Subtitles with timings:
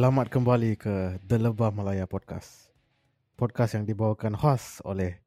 [0.00, 2.72] Selamat kembali ke The Lebah Malaya Podcast.
[3.36, 5.20] Podcast yang dibawakan host oleh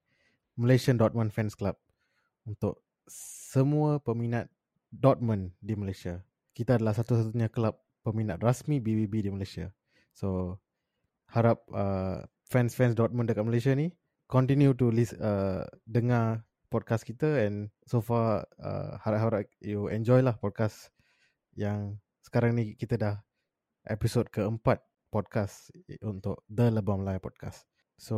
[0.57, 1.77] Malaysian Dortmund Fans Club
[2.49, 4.49] untuk semua peminat
[4.89, 6.25] Dortmund di Malaysia.
[6.57, 9.69] Kita adalah satu-satunya kelab peminat rasmi BBB di Malaysia.
[10.17, 10.57] So
[11.29, 13.93] harap uh, fans-fans Dortmund dekat Malaysia ni
[14.25, 20.33] continue to list, uh, dengar podcast kita and so far uh, harap-harap you enjoy lah
[20.33, 20.89] podcast
[21.53, 23.21] yang sekarang ni kita dah
[23.87, 24.79] episod keempat
[25.11, 25.69] podcast
[26.01, 27.67] untuk The Lebah Melayu Podcast.
[27.99, 28.17] So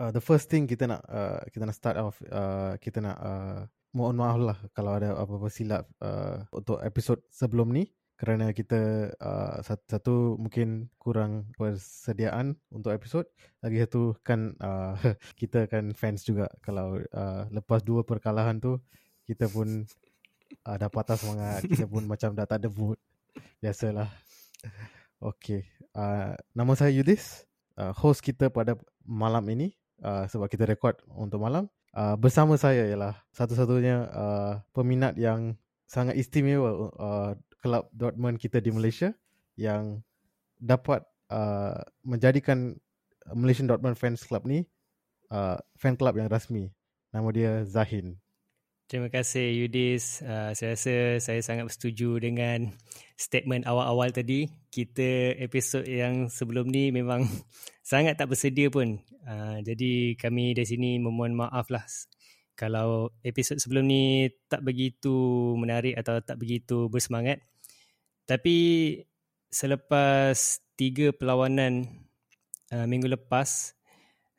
[0.00, 3.60] uh, the first thing kita nak uh, kita nak start off uh, kita nak uh,
[3.92, 7.92] mohon maaf lah kalau ada apa-apa silap uh, untuk episod sebelum ni.
[8.16, 13.28] Kerana kita uh, satu, satu mungkin kurang persediaan untuk episod
[13.60, 14.96] lagi satu kan uh,
[15.40, 16.48] kita kan fans juga.
[16.64, 18.80] Kalau uh, lepas dua perkalahan tu
[19.28, 19.84] kita pun
[20.64, 21.68] uh, dah patah semangat.
[21.68, 22.96] Kita pun macam dah tak ada mood.
[23.60, 24.08] Biasalah
[25.16, 25.64] Okay,
[25.96, 27.48] uh, nama saya Yudis,
[27.80, 29.72] uh, host kita pada malam ini
[30.04, 31.72] uh, sebab kita rekod untuk malam.
[31.96, 35.56] Uh, bersama saya ialah satu-satunya uh, peminat yang
[35.88, 37.32] sangat istimewa uh,
[37.64, 39.16] kelab Dortmund kita di Malaysia
[39.56, 40.04] yang
[40.60, 41.00] dapat
[41.32, 42.76] uh, menjadikan
[43.32, 44.68] Malaysian Dortmund Fans Club ni
[45.32, 46.70] uh, fan club yang rasmi.
[47.10, 48.20] Nama dia Zahin.
[48.86, 50.22] Terima kasih Yudis.
[50.22, 52.70] Uh, saya rasa saya sangat bersetuju dengan
[53.18, 54.46] statement awal-awal tadi.
[54.70, 57.26] Kita episod yang sebelum ni memang
[57.82, 59.02] sangat tak bersedia pun.
[59.26, 61.82] Uh, jadi kami di sini memohon maaf lah
[62.54, 65.10] kalau episod sebelum ni tak begitu
[65.58, 67.42] menarik atau tak begitu bersemangat.
[68.22, 69.02] Tapi
[69.50, 71.90] selepas tiga perlawanan
[72.70, 73.74] uh, minggu lepas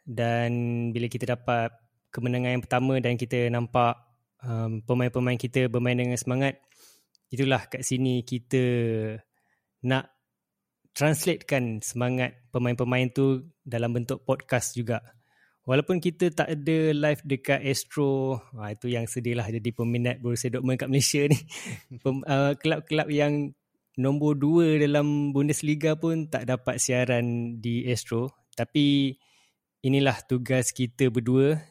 [0.08, 0.56] dan
[0.96, 1.68] bila kita dapat
[2.16, 4.07] kemenangan yang pertama dan kita nampak
[4.44, 6.62] um, pemain-pemain kita bermain dengan semangat
[7.32, 8.64] itulah kat sini kita
[9.84, 10.10] nak
[10.98, 14.98] translatekan semangat pemain-pemain tu dalam bentuk podcast juga.
[15.68, 20.48] Walaupun kita tak ada live dekat Astro ha, itu yang sedih lah jadi peminat Borussia
[20.48, 21.38] Dortmund kat Malaysia ni.
[22.02, 23.52] Pem, uh, kelab-kelab yang
[24.00, 28.48] nombor dua dalam Bundesliga pun tak dapat siaran di Astro.
[28.56, 29.12] Tapi
[29.84, 31.62] inilah tugas kita berdua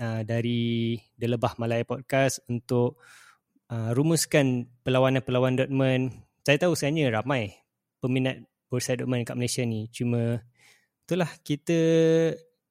[0.00, 3.00] uh, dari The Lebah Malaya Podcast untuk
[3.72, 6.12] uh, rumuskan perlawanan-perlawanan Dortmund.
[6.42, 7.54] Saya tahu sebenarnya ramai
[8.02, 9.88] peminat Borussia Dortmund kat Malaysia ni.
[9.92, 10.40] Cuma
[11.04, 11.80] itulah kita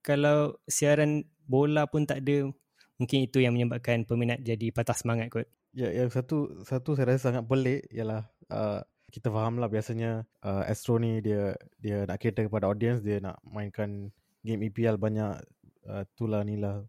[0.02, 2.50] kalau siaran bola pun tak ada,
[2.98, 5.48] mungkin itu yang menyebabkan peminat jadi patah semangat kot.
[5.72, 10.64] Ya, yang satu satu saya rasa sangat pelik ialah uh, kita faham lah biasanya uh,
[10.68, 14.12] Astro ni dia dia nak cater kepada audience dia nak mainkan
[14.44, 15.40] game EPL banyak
[15.88, 16.84] uh, tulah ni lah.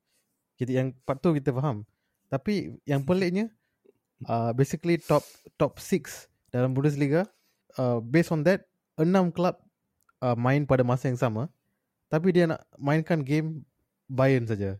[0.56, 1.84] Kita yang part tu kita faham.
[2.32, 3.52] Tapi yang peliknya
[4.28, 5.24] uh, basically top
[5.60, 7.28] top 6 dalam Bundesliga
[7.76, 8.64] uh, based on that
[9.00, 9.56] enam klub
[10.20, 11.48] uh, main pada masa yang sama.
[12.12, 13.64] Tapi dia nak mainkan game
[14.12, 14.76] Bayern saja.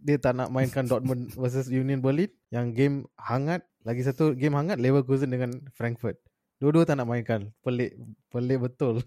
[0.00, 4.80] Dia tak nak mainkan Dortmund versus Union Berlin yang game hangat lagi satu game hangat
[4.80, 6.16] Leverkusen dengan Frankfurt.
[6.60, 7.96] Dua-dua tak nak mainkan pelik
[8.28, 9.00] pelik betul.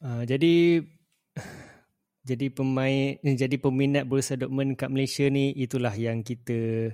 [0.00, 0.84] Uh, jadi
[2.20, 6.92] jadi pemain eh, jadi peminat Borussia Dortmund kat Malaysia ni itulah yang kita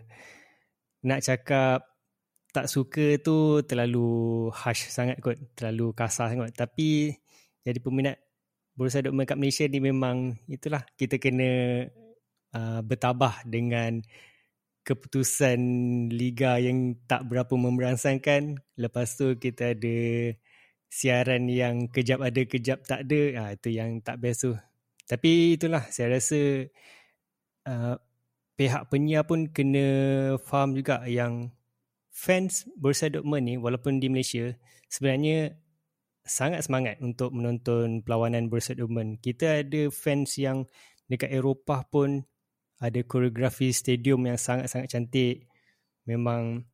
[1.02, 1.82] nak cakap
[2.54, 6.54] tak suka tu terlalu harsh sangat kot terlalu kasar sangat.
[6.54, 7.10] Tapi
[7.66, 8.16] jadi peminat
[8.78, 11.84] Borussia Dortmund kat Malaysia ni memang itulah kita kena
[12.54, 13.98] uh, bertabah dengan
[14.86, 15.58] keputusan
[16.14, 18.62] liga yang tak berapa memberangsangkan.
[18.78, 19.98] Lepas tu kita ada
[20.86, 23.20] siaran yang kejap ada kejap tak ada.
[23.42, 24.54] Ha, itu yang tak best tu
[25.06, 26.66] tapi itulah saya rasa
[27.66, 27.94] uh,
[28.58, 29.86] pihak penyiar pun kena
[30.42, 31.54] faham juga yang
[32.10, 34.50] fans Borussia Dortmund ni walaupun di Malaysia
[34.88, 35.54] sebenarnya
[36.26, 39.22] sangat semangat untuk menonton perlawanan Borussia Dortmund.
[39.22, 40.66] Kita ada fans yang
[41.06, 42.26] dekat Eropah pun
[42.82, 45.46] ada koreografi stadium yang sangat-sangat cantik.
[46.04, 46.66] Memang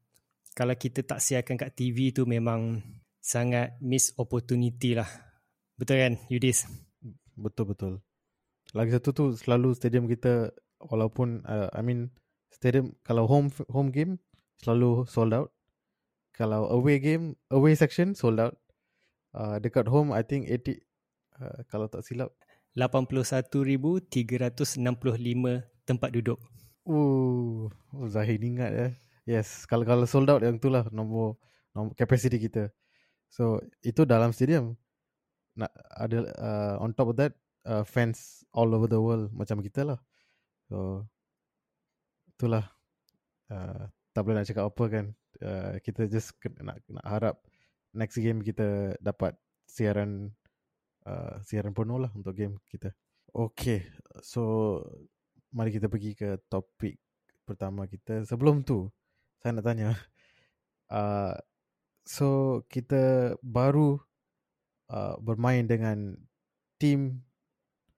[0.56, 2.80] kalau kita tak siarkan kat TV tu memang
[3.20, 5.08] sangat miss opportunity lah.
[5.76, 6.64] Betul kan Yudis?
[7.36, 8.11] Betul-betul.
[8.72, 10.48] Lagi satu tu selalu stadium kita
[10.80, 12.08] walaupun uh, I mean
[12.48, 14.16] stadium kalau home home game
[14.64, 15.52] selalu sold out.
[16.32, 18.56] Kalau away game, away section sold out.
[19.36, 20.80] Uh, dekat home I think 80
[21.40, 22.32] uh, kalau tak silap
[22.76, 24.08] 81,365
[25.84, 26.40] tempat duduk.
[26.88, 28.88] Uh, oh, Zahid ingat ya.
[28.88, 28.92] Eh.
[29.22, 31.36] Yes, kalau kalau sold out yang itulah nombor
[31.76, 32.72] nombor capacity kita.
[33.28, 34.80] So itu dalam stadium.
[35.52, 37.36] Nak ada uh, on top of that
[37.66, 40.00] uh, fans all over the world macam kita lah.
[40.66, 41.06] So
[42.34, 42.64] itulah
[43.50, 45.06] uh, tak boleh nak cakap apa kan.
[45.42, 47.36] Uh, kita just nak nak harap
[47.96, 49.34] next game kita dapat
[49.66, 50.32] siaran
[51.08, 52.92] uh, siaran penuh lah untuk game kita.
[53.32, 53.88] Okay,
[54.20, 54.76] so
[55.56, 57.00] mari kita pergi ke topik
[57.48, 58.28] pertama kita.
[58.28, 58.88] Sebelum tu,
[59.40, 59.90] saya nak tanya.
[60.92, 61.32] Uh,
[62.04, 63.96] so kita baru
[64.92, 66.12] uh, bermain dengan
[66.76, 67.24] tim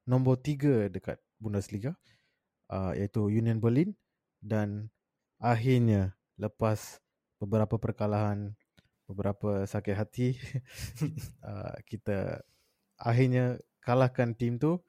[0.05, 1.97] nombor tiga dekat Bundesliga
[2.73, 3.93] uh, iaitu Union Berlin
[4.41, 4.93] dan
[5.41, 7.01] akhirnya lepas
[7.41, 8.57] beberapa perkalahan
[9.05, 10.29] beberapa sakit hati
[11.49, 12.41] uh, kita
[12.97, 14.81] akhirnya kalahkan tim tu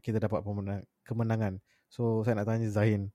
[0.00, 0.46] kita dapat
[1.02, 1.58] kemenangan
[1.90, 3.10] so saya nak tanya Zahin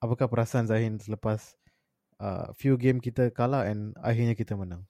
[0.00, 1.56] apakah perasaan Zahin selepas
[2.20, 4.84] uh, few game kita kalah and akhirnya kita menang.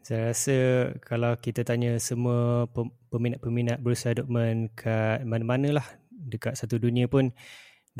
[0.00, 0.56] Saya rasa
[1.04, 2.64] kalau kita tanya semua
[3.12, 7.32] peminat-peminat Borussia Dortmund kat mana-mana lah dekat satu dunia pun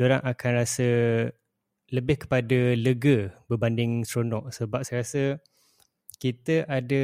[0.01, 0.89] orang akan rasa
[1.93, 5.23] lebih kepada lega berbanding seronok sebab saya rasa
[6.17, 7.03] kita ada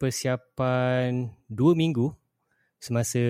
[0.00, 2.08] persiapan dua minggu
[2.80, 3.20] semasa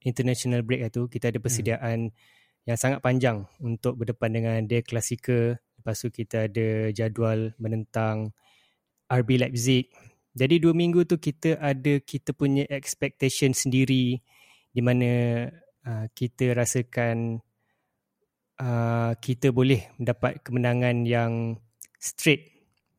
[0.00, 1.44] international break itu kita ada hmm.
[1.44, 2.64] persediaan hmm.
[2.64, 8.34] yang sangat panjang untuk berdepan dengan The Clasica Lepas tu kita ada jadual menentang
[9.10, 9.90] RB Leipzig.
[10.36, 14.20] Jadi dua minggu tu kita ada kita punya expectation sendiri
[14.68, 15.10] di mana
[15.88, 17.40] uh, kita rasakan
[18.60, 21.56] uh, kita boleh mendapat kemenangan yang
[21.96, 22.52] straight.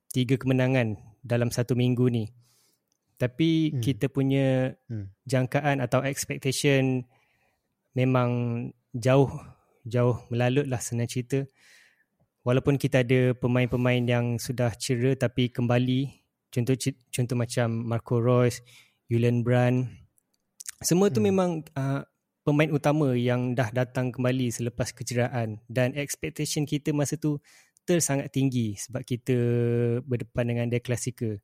[0.10, 2.26] Tiga kemenangan dalam satu minggu ni.
[3.22, 3.82] Tapi hmm.
[3.86, 5.14] kita punya hmm.
[5.30, 7.06] jangkaan atau expectation
[7.94, 8.30] memang
[8.94, 9.30] jauh
[9.88, 11.48] jauh melalut lah senang cerita
[12.48, 16.08] walaupun kita ada pemain-pemain yang sudah cedera tapi kembali
[16.48, 16.80] contoh
[17.12, 18.64] contoh macam Marco Reus,
[19.12, 20.08] Julian Brand
[20.86, 21.28] semua tu hmm.
[21.34, 22.06] memang uh,
[22.46, 25.60] pemain utama yang dah datang kembali selepas kecederaan.
[25.66, 27.42] Dan expectation kita masa tu
[27.88, 29.38] tersangat tinggi sebab kita
[30.04, 31.40] berdepan dengan dia klasika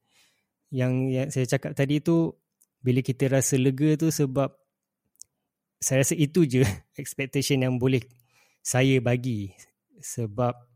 [0.72, 2.36] yang, yang saya cakap tadi tu
[2.84, 4.52] bila kita rasa lega tu sebab
[5.80, 6.64] saya rasa itu je
[7.02, 8.06] expectation yang boleh
[8.62, 9.50] saya bagi.
[10.04, 10.73] Sebab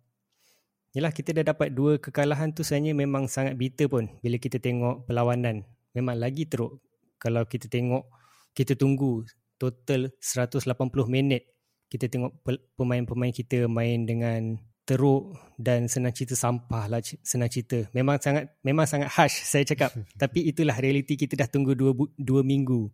[0.96, 5.04] Yalah kita dah dapat dua kekalahan tu sebenarnya memang sangat bitter pun bila kita tengok
[5.10, 5.68] perlawanan.
[5.92, 6.80] Memang lagi teruk
[7.18, 8.08] kalau kita tengok
[8.54, 9.26] kita tunggu
[9.58, 10.64] total 180
[11.10, 11.58] minit
[11.88, 12.44] kita tengok
[12.76, 17.88] pemain-pemain kita main dengan teruk dan senang cerita sampah lah senang cerita.
[17.92, 19.92] Memang sangat memang sangat harsh saya cakap.
[20.22, 22.88] Tapi itulah realiti kita dah tunggu dua, dua minggu.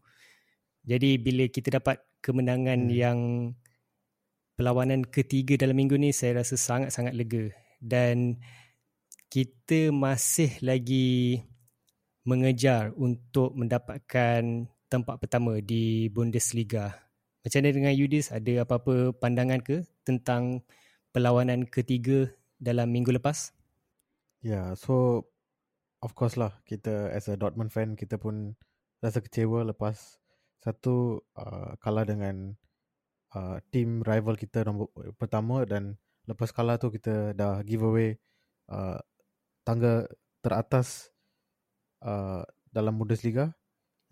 [0.85, 2.93] Jadi bila kita dapat kemenangan hmm.
[2.93, 3.19] yang
[4.57, 7.49] perlawanan ketiga dalam minggu ni saya rasa sangat-sangat lega
[7.83, 8.39] dan
[9.27, 11.43] kita masih lagi
[12.23, 16.95] mengejar untuk mendapatkan tempat pertama di Bundesliga.
[17.43, 18.31] Macam mana dengan Yudis?
[18.31, 20.63] Ada apa-apa pandangan ke tentang
[21.11, 23.51] perlawanan ketiga dalam minggu lepas?
[24.39, 25.27] Ya, yeah, so
[25.99, 28.55] of course lah kita as a Dortmund fan kita pun
[29.03, 30.19] rasa kecewa lepas
[30.63, 32.55] satu uh, kalah dengan
[33.35, 35.99] uh, team rival kita nombor pertama dan
[36.29, 38.15] lepas kalah tu kita dah giveaway
[38.71, 38.99] uh,
[39.67, 40.07] tangga
[40.43, 41.11] teratas
[42.03, 43.55] uh, dalam Bundesliga.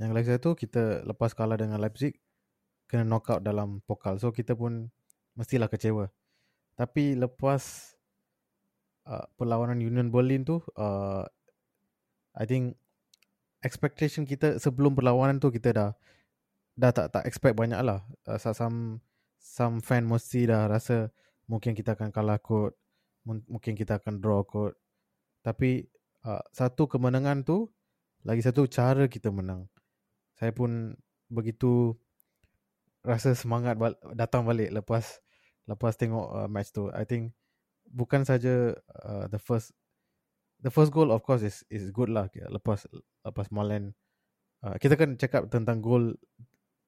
[0.01, 2.17] Yang lagi satu kita lepas kalah dengan Leipzig
[2.89, 4.17] kena knockout dalam pokal.
[4.17, 4.89] So kita pun
[5.38, 6.09] mestilah kecewa.
[6.75, 7.93] Tapi lepas
[9.05, 11.24] uh, perlawanan Union Berlin tu uh,
[12.35, 12.79] I think
[13.62, 15.89] expectation kita sebelum perlawanan tu kita dah
[16.74, 18.01] dah tak tak expect banyak lah.
[18.25, 19.03] Uh, some
[19.38, 21.13] some fan mesti dah rasa
[21.51, 22.79] mungkin kita akan kalah kot
[23.27, 24.74] mungkin kita akan draw kot.
[25.43, 25.84] Tapi
[26.24, 27.67] uh, satu kemenangan tu
[28.24, 29.67] lagi satu cara kita menang.
[30.38, 30.96] Saya pun
[31.27, 31.98] begitu
[33.01, 35.20] rasa semangat bal- datang balik lepas
[35.67, 36.88] lepas tengok uh, match tu.
[36.93, 37.36] I think
[37.89, 39.75] bukan saja uh, the first
[40.62, 42.29] the first goal of course is is good lah.
[42.31, 42.86] Lepas
[43.25, 43.91] lepas Malen
[44.63, 46.13] uh, kita kan cakap tentang goal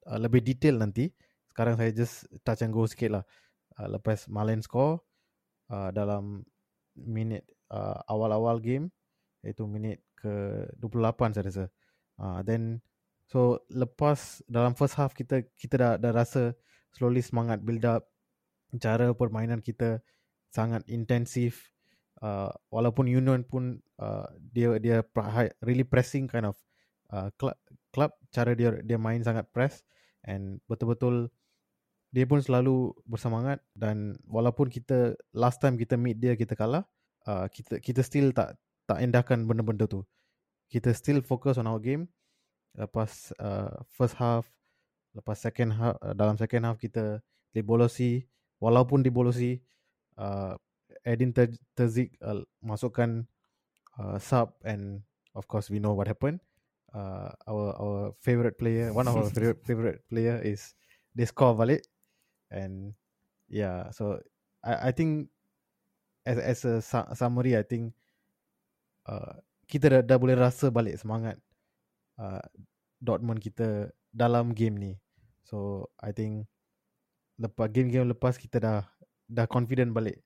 [0.09, 1.13] uh, lebih detail nanti.
[1.53, 3.23] Sekarang saya just touch and go sikit lah
[3.79, 5.01] uh, lepas Malen score
[5.69, 6.45] uh, dalam
[6.97, 8.93] minit uh, awal-awal game
[9.43, 11.65] iaitu minit ke 28 saya rasa.
[12.15, 12.79] Uh, then
[13.27, 16.53] so lepas dalam first half kita kita dah dah rasa
[16.93, 18.07] slowly semangat build up
[18.77, 20.01] cara permainan kita
[20.53, 21.73] sangat intensif
[22.21, 25.01] uh, walaupun Union pun uh, dia dia
[25.65, 26.57] really pressing kind of
[27.09, 27.57] uh, club,
[27.89, 29.81] club cara dia dia main sangat press
[30.23, 31.33] and betul-betul
[32.13, 36.85] dia pun selalu bersemangat dan walaupun kita last time kita meet dia kita kalah
[37.25, 38.53] uh, kita kita still tak
[38.85, 40.05] tak endahkan benda-benda tu.
[40.69, 42.05] Kita still focus on our game.
[42.77, 44.45] Lepas uh, first half
[45.13, 47.17] lepas second half uh, dalam second half kita
[47.49, 48.29] dibolosi.
[48.61, 49.59] Walaupun dibolosi
[50.21, 50.55] uh,
[51.03, 51.33] Edin
[51.75, 53.27] Terzik uh, masukkan
[53.99, 55.03] uh, sub and
[55.35, 56.39] of course we know what happened.
[56.93, 60.77] Uh, our our favorite player, one of our favorite favorite player is
[61.17, 61.81] they score balik,
[62.53, 62.93] and
[63.49, 64.21] yeah, so
[64.61, 65.33] I I think
[66.23, 66.73] as as a
[67.17, 67.97] summary, I think
[69.09, 71.41] uh, kita dah, dah boleh rasa balik semangat
[72.21, 72.43] uh,
[73.01, 74.93] Dortmund kita dalam game ni.
[75.43, 76.47] So I think
[77.41, 78.79] lepas game-game lepas kita dah
[79.27, 80.21] dah confident balik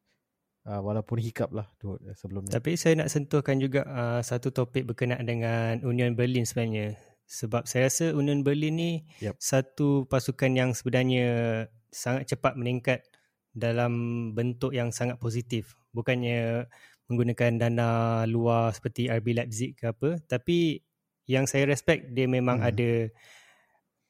[0.68, 2.54] uh, walaupun hiccup lah tu sebelum ni.
[2.54, 7.00] Tapi saya nak sentuhkan juga uh, satu topik berkenaan dengan Union Berlin sebenarnya.
[7.28, 9.36] Sebab saya rasa Union Berlin ni yep.
[9.36, 13.04] satu pasukan yang sebenarnya sangat cepat meningkat
[13.52, 13.94] dalam
[14.32, 15.76] bentuk yang sangat positif.
[15.92, 16.72] Bukannya
[17.12, 17.90] menggunakan dana
[18.24, 20.24] luar seperti RB Leipzig ke apa.
[20.24, 20.80] Tapi
[21.28, 22.70] yang saya respect dia memang hmm.
[22.72, 22.92] ada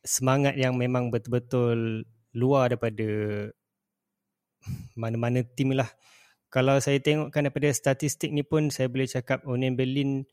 [0.05, 2.05] semangat yang memang betul-betul
[2.37, 3.09] luar daripada
[4.93, 5.89] mana-mana tim lah.
[6.53, 10.23] Kalau saya tengokkan daripada statistik ni pun saya boleh cakap Union Berlin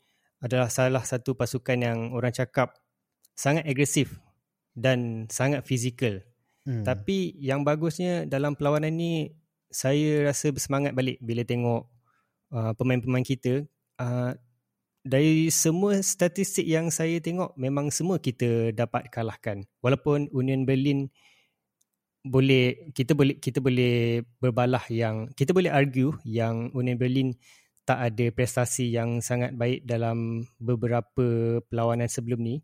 [0.43, 2.75] adalah salah satu pasukan yang orang cakap
[3.35, 4.19] sangat agresif
[4.75, 6.23] dan sangat fizikal.
[6.65, 6.83] Hmm.
[6.83, 9.31] Tapi yang bagusnya dalam perlawanan ni
[9.69, 11.87] saya rasa bersemangat balik bila tengok
[12.55, 13.67] uh, pemain-pemain kita
[13.99, 14.33] uh,
[15.05, 19.61] dari semua statistik yang saya tengok memang semua kita dapat kalahkan.
[19.85, 21.13] Walaupun Union Berlin
[22.25, 27.37] boleh kita boleh kita boleh berbalah yang kita boleh argue yang Union Berlin
[27.85, 32.55] tak ada prestasi yang sangat baik dalam beberapa perlawanan sebelum ni.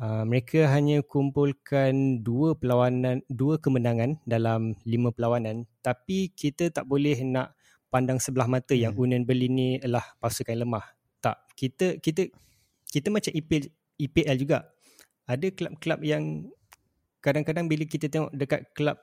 [0.00, 7.20] Uh, mereka hanya kumpulkan dua perlawanan dua kemenangan dalam lima perlawanan tapi kita tak boleh
[7.26, 7.52] nak
[7.90, 8.82] pandang sebelah mata hmm.
[8.86, 10.86] yang Union Berlin ni adalah pasukan lemah.
[11.18, 12.30] Tak, kita kita
[12.88, 13.66] kita macam EPL
[13.98, 14.70] EPL juga.
[15.26, 16.48] Ada kelab-kelab yang
[17.20, 18.98] kadang-kadang bila kita tengok dekat kelab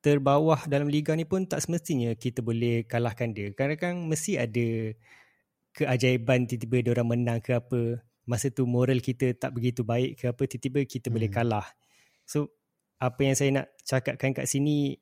[0.00, 3.52] terbawah dalam liga ni pun tak semestinya kita boleh kalahkan dia.
[3.52, 4.96] Kadang-kadang mesti ada
[5.76, 8.00] keajaiban tiba-tiba dia orang menang ke apa.
[8.24, 11.14] Masa tu moral kita tak begitu baik ke apa tiba-tiba kita hmm.
[11.14, 11.66] boleh kalah.
[12.24, 12.52] So
[13.00, 14.96] apa yang saya nak cakapkan kat sini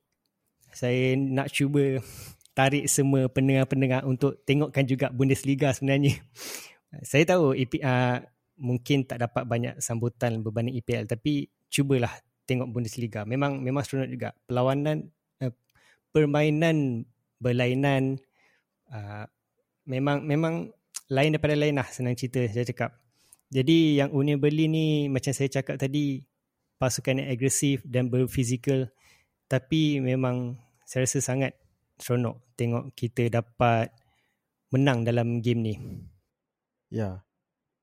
[0.74, 2.02] saya nak cuba
[2.58, 6.18] tarik semua pendengar-pendengar untuk tengokkan juga Bundesliga sebenarnya.
[7.10, 8.18] saya tahu EPL uh,
[8.58, 12.10] mungkin tak dapat banyak sambutan berbanding EPL tapi cubalah
[12.48, 13.28] tengok Bundesliga.
[13.28, 14.28] Memang memang seronok juga.
[14.48, 15.12] Perlawanan
[15.44, 15.52] uh,
[16.10, 17.04] permainan
[17.36, 18.16] berlainan
[18.88, 19.28] uh,
[19.84, 20.72] memang memang
[21.12, 22.96] lain daripada lain lah senang cerita saya cakap.
[23.52, 26.24] Jadi yang Union Berlin ni macam saya cakap tadi
[26.80, 28.88] pasukan yang agresif dan berfizikal
[29.48, 31.56] tapi memang saya rasa sangat
[31.96, 33.92] seronok tengok kita dapat
[34.72, 35.74] menang dalam game ni.
[36.92, 37.24] Ya.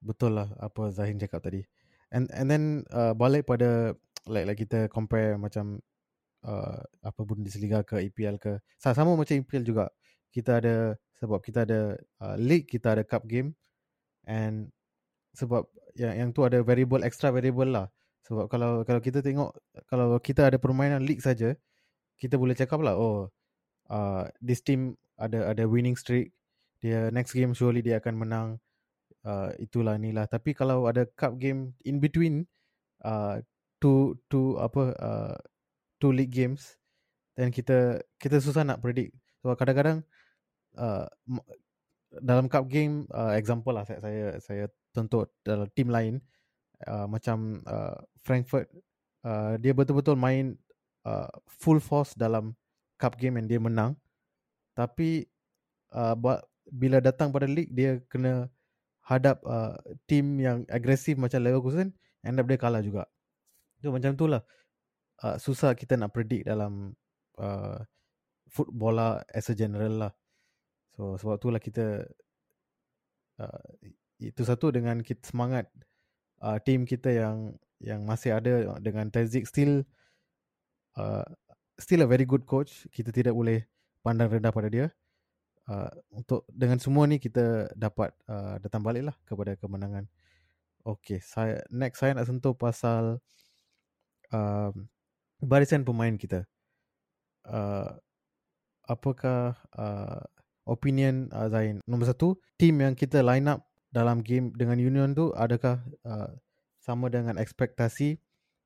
[0.05, 1.65] Betul lah apa Zahin cakap tadi.
[2.13, 3.97] And and then uh, balik pada
[4.29, 5.81] like like kita compare macam
[6.45, 9.89] uh, apa Bundesliga ke EPL ke sama macam EPL juga.
[10.29, 13.55] Kita ada sebab kita ada uh, league kita ada cup game
[14.27, 14.69] and
[15.35, 17.87] sebab yang yang tu ada variable extra variable lah.
[18.25, 19.53] Sebab kalau kalau kita tengok
[19.87, 21.53] kalau kita ada permainan league saja
[22.15, 23.29] kita boleh cakap lah oh
[23.91, 26.35] uh, this team ada ada winning streak.
[26.83, 28.47] Dia next game surely dia akan menang.
[29.25, 30.29] Uh, itulah inilah.
[30.29, 32.45] Tapi kalau ada cup game in between
[33.01, 33.41] uh,
[33.85, 35.37] two two apa uh,
[36.01, 36.73] two league games
[37.37, 39.13] dan kita kita susah nak predict.
[39.45, 40.01] Sebab kadang-kadang
[40.73, 41.05] uh,
[42.17, 46.17] dalam cup game uh, example lah saya saya saya tentu dalam team lain
[46.89, 48.73] uh, macam uh, Frankfurt
[49.21, 50.57] uh, dia betul-betul main
[51.05, 52.57] uh, full force dalam
[52.97, 53.93] cup game and dia menang.
[54.73, 55.29] Tapi
[55.93, 56.17] uh,
[56.73, 58.49] bila datang pada league dia kena
[59.05, 59.77] hadap uh,
[60.09, 61.93] team yang agresif macam Leverkusen
[62.25, 63.05] end up dia kalah juga
[63.83, 64.41] So macam tu lah.
[65.23, 66.95] Uh, Susah kita nak predict dalam
[67.39, 67.79] uh,
[68.45, 70.11] Football lah as a general lah.
[70.95, 72.07] So sebab tu lah kita
[73.39, 73.67] uh,
[74.19, 75.67] Itu satu dengan kita semangat
[76.43, 79.83] uh, Team kita yang Yang masih ada dengan Tezik Still
[80.99, 81.27] uh,
[81.75, 82.87] Still a very good coach.
[82.91, 83.67] Kita tidak boleh
[83.99, 84.87] pandang rendah pada dia.
[85.67, 90.07] Uh, Untuk dengan semua ni kita dapat uh, datang balik lah kepada kemenangan.
[90.85, 93.17] Okay, saya, next saya nak sentuh pasal
[94.33, 94.71] uh,
[95.43, 96.47] barisan pemain kita.
[97.45, 97.93] Uh,
[98.89, 100.21] apakah uh,
[100.65, 101.81] opinion uh, Zain?
[101.85, 106.33] Nombor satu, team yang kita line up dalam game dengan Union tu adakah uh,
[106.81, 108.17] sama dengan ekspektasi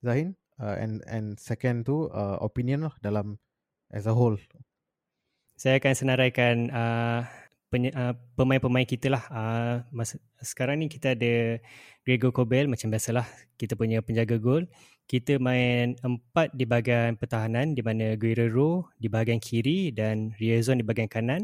[0.03, 0.35] Zain?
[0.59, 3.39] Uh, and and second tu uh, opinion lah dalam
[3.95, 4.35] as a whole.
[5.55, 7.23] Saya akan senaraikan uh,
[7.71, 9.23] penye, uh, pemain-pemain kita lah.
[9.31, 11.63] Uh, masa, sekarang ni kita ada
[12.03, 13.23] Gregor Kobel macam biasalah
[13.55, 14.67] kita punya penjaga gol
[15.09, 20.85] kita main empat di bahagian pertahanan di mana Guerrero di bahagian kiri dan Riazon di
[20.85, 21.41] bahagian kanan.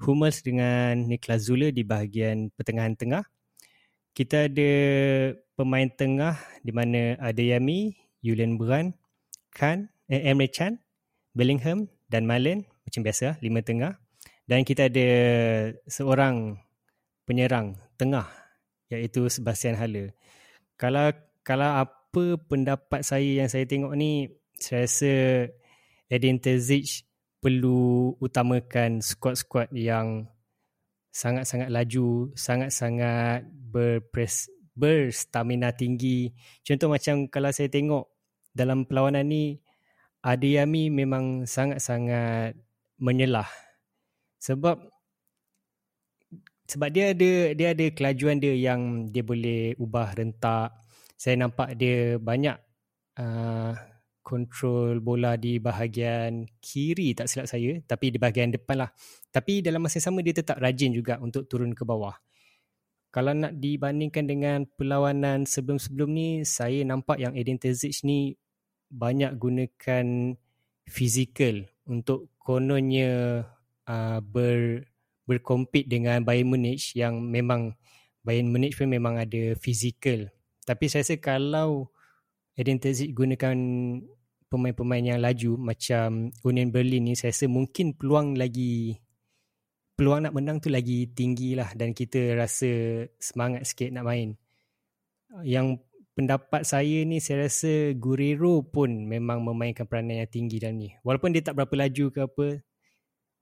[0.00, 3.26] Hummels dengan Niklas Zule di bahagian pertengahan tengah.
[4.14, 4.72] Kita ada
[5.58, 8.94] pemain tengah di mana ada Yami, Julian Brand,
[9.52, 10.78] Khan, eh, Emre Chan,
[11.34, 13.98] Bellingham dan Malen macam biasa lima tengah
[14.46, 15.08] dan kita ada
[15.90, 16.62] seorang
[17.26, 18.30] penyerang tengah
[18.86, 20.14] iaitu Sebastian Haller.
[20.78, 21.10] Kalau
[21.44, 25.14] kalau apa pendapat saya yang saya tengok ni saya rasa
[26.10, 27.06] Edin Terzic
[27.38, 30.26] perlu utamakan squad-squad yang
[31.14, 36.34] sangat-sangat laju, sangat-sangat berpres, berstamina tinggi.
[36.66, 38.10] Contoh macam kalau saya tengok
[38.58, 39.62] dalam perlawanan ni
[40.26, 42.58] Adiyami memang sangat-sangat
[42.98, 43.46] menyelah
[44.42, 44.82] sebab
[46.66, 50.79] sebab dia ada dia ada kelajuan dia yang dia boleh ubah rentak
[51.20, 52.56] saya nampak dia banyak
[53.20, 53.76] uh,
[54.24, 58.90] kontrol bola di bahagian kiri tak silap saya tapi di bahagian depan lah
[59.28, 62.16] tapi dalam masa sama dia tetap rajin juga untuk turun ke bawah
[63.12, 68.38] kalau nak dibandingkan dengan perlawanan sebelum-sebelum ni saya nampak yang Edin Terzic ni
[68.88, 70.38] banyak gunakan
[70.86, 73.44] fizikal untuk kononnya
[73.90, 74.86] uh, ber
[75.26, 77.78] berkompet dengan Bayern Munich yang memang
[78.26, 80.26] Bayern Munich pun memang ada fizikal.
[80.70, 81.90] Tapi saya rasa kalau
[82.54, 83.58] Edin Terzic gunakan
[84.46, 88.94] pemain-pemain yang laju macam Union Berlin ni saya rasa mungkin peluang lagi
[89.98, 94.38] peluang nak menang tu lagi tinggi lah dan kita rasa semangat sikit nak main.
[95.42, 95.82] Yang
[96.14, 100.94] pendapat saya ni saya rasa Guerrero pun memang memainkan peranan yang tinggi dalam ni.
[101.02, 102.46] Walaupun dia tak berapa laju ke apa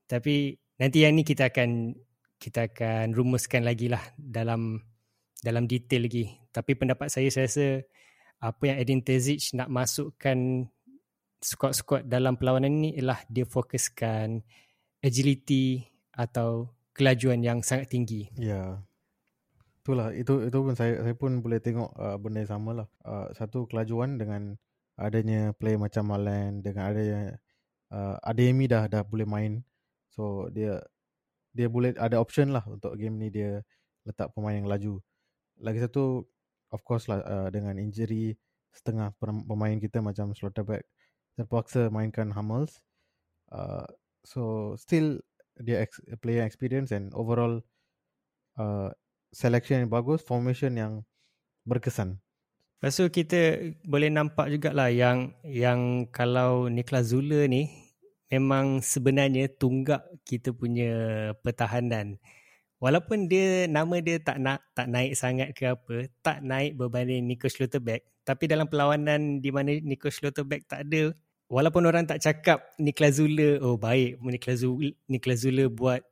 [0.08, 1.92] tapi nanti yang ni kita akan
[2.40, 4.80] kita akan rumuskan lagi lah dalam
[5.44, 6.26] dalam detail lagi.
[6.52, 7.66] Tapi pendapat saya saya rasa
[8.38, 10.68] apa yang Edin Terzic nak masukkan
[11.42, 14.42] squad-squad dalam perlawanan ni ialah dia fokuskan
[15.02, 18.26] agility atau kelajuan yang sangat tinggi.
[18.34, 18.82] Ya,
[19.82, 23.30] itulah itu itu pun saya saya pun boleh tengok uh, benda yang sama lah uh,
[23.38, 24.58] satu kelajuan dengan
[24.98, 27.38] adanya play macam Malen dengan adanya
[27.94, 29.52] uh, Ademi dah dah boleh main.
[30.10, 30.82] So dia
[31.54, 33.62] dia boleh ada option lah untuk game ni dia
[34.02, 34.98] letak pemain yang laju.
[35.62, 36.26] Lagi satu
[36.72, 38.36] of course lah uh, dengan injury
[38.72, 40.84] setengah pemain kita macam Slotterback
[41.34, 42.82] terpaksa mainkan Hummels
[43.54, 43.86] uh,
[44.26, 45.22] so still
[45.58, 47.62] dia ex- player experience and overall
[48.58, 48.90] uh,
[49.34, 50.92] selection yang bagus, formation yang
[51.68, 52.18] berkesan.
[52.78, 57.66] Lepas tu kita boleh nampak jugalah yang yang kalau Niklas Zula ni
[58.30, 60.92] memang sebenarnya tunggak kita punya
[61.42, 62.22] pertahanan.
[62.78, 67.50] Walaupun dia nama dia tak nak tak naik sangat ke apa, tak naik berbanding Nico
[67.50, 71.10] Schlotterbeck, tapi dalam perlawanan di mana Nico Schlotterbeck tak ada,
[71.48, 76.04] walaupun orang tak cakap Niklas Zula, oh baik Niklas Zula, Niklas Zula buat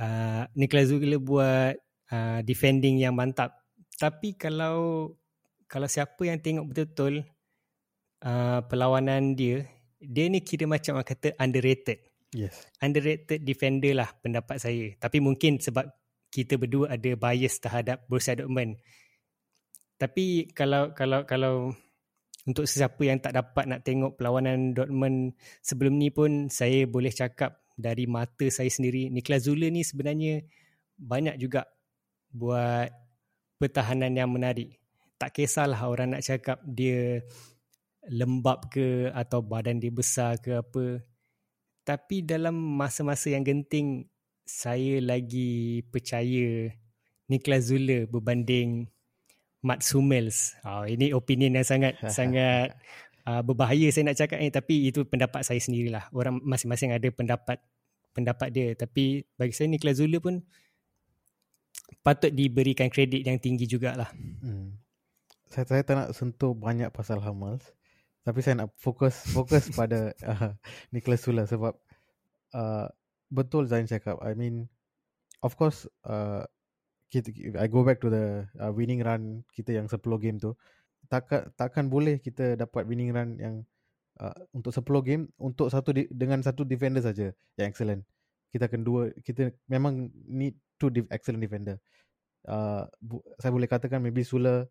[0.00, 1.76] uh, Niklas Zula buat
[2.10, 3.52] uh, defending yang mantap.
[4.00, 5.12] Tapi kalau
[5.68, 7.22] kalau siapa yang tengok betul-betul
[8.26, 9.68] uh, perlawanan dia,
[10.02, 12.11] dia ni kira macam orang kata underrated.
[12.32, 12.56] Yes.
[12.80, 14.96] Underrated defender lah pendapat saya.
[14.96, 15.84] Tapi mungkin sebab
[16.32, 18.80] kita berdua ada bias terhadap Borussia Dortmund.
[20.00, 21.76] Tapi kalau kalau kalau
[22.48, 27.62] untuk sesiapa yang tak dapat nak tengok perlawanan Dortmund sebelum ni pun saya boleh cakap
[27.76, 30.42] dari mata saya sendiri Niklas Zule ni sebenarnya
[30.98, 31.68] banyak juga
[32.32, 32.88] buat
[33.60, 34.80] pertahanan yang menarik.
[35.20, 37.22] Tak kisahlah orang nak cakap dia
[38.10, 41.11] lembab ke atau badan dia besar ke apa.
[41.82, 44.06] Tapi dalam masa-masa yang genting,
[44.46, 46.70] saya lagi percaya
[47.26, 48.86] Niklas Zula berbanding
[49.62, 50.58] Mats Hummels.
[50.66, 52.74] Oh, ini opinion yang sangat sangat
[53.26, 54.50] uh, berbahaya saya nak cakap ni.
[54.50, 56.10] Tapi itu pendapat saya sendirilah.
[56.14, 57.62] Orang masing-masing ada pendapat
[58.12, 58.74] pendapat dia.
[58.74, 60.42] Tapi bagi saya Niklas Zula pun
[62.02, 64.10] patut diberikan kredit yang tinggi jugalah.
[64.42, 64.78] Hmm.
[65.50, 67.62] Saya saya tak nak sentuh banyak pasal Hamas.
[68.22, 70.54] Tapi saya nak fokus fokus pada uh,
[70.94, 71.74] Nicholas Sula sebab
[72.54, 72.86] uh,
[73.32, 74.22] betul Zain cakap.
[74.22, 74.70] I mean,
[75.42, 76.46] of course, uh,
[77.12, 80.56] I go back to the uh, winning run kita yang 10 game tu.
[81.12, 83.54] Takkan, takkan boleh kita dapat winning run yang
[84.16, 88.06] uh, untuk 10 game untuk satu di, dengan satu defender saja yang excellent.
[88.48, 91.76] Kita akan dua, kita memang need two excellent defender.
[92.48, 94.64] Uh, bu- saya boleh katakan maybe Sula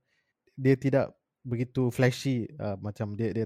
[0.58, 3.46] dia tidak begitu flashy uh, macam dia dia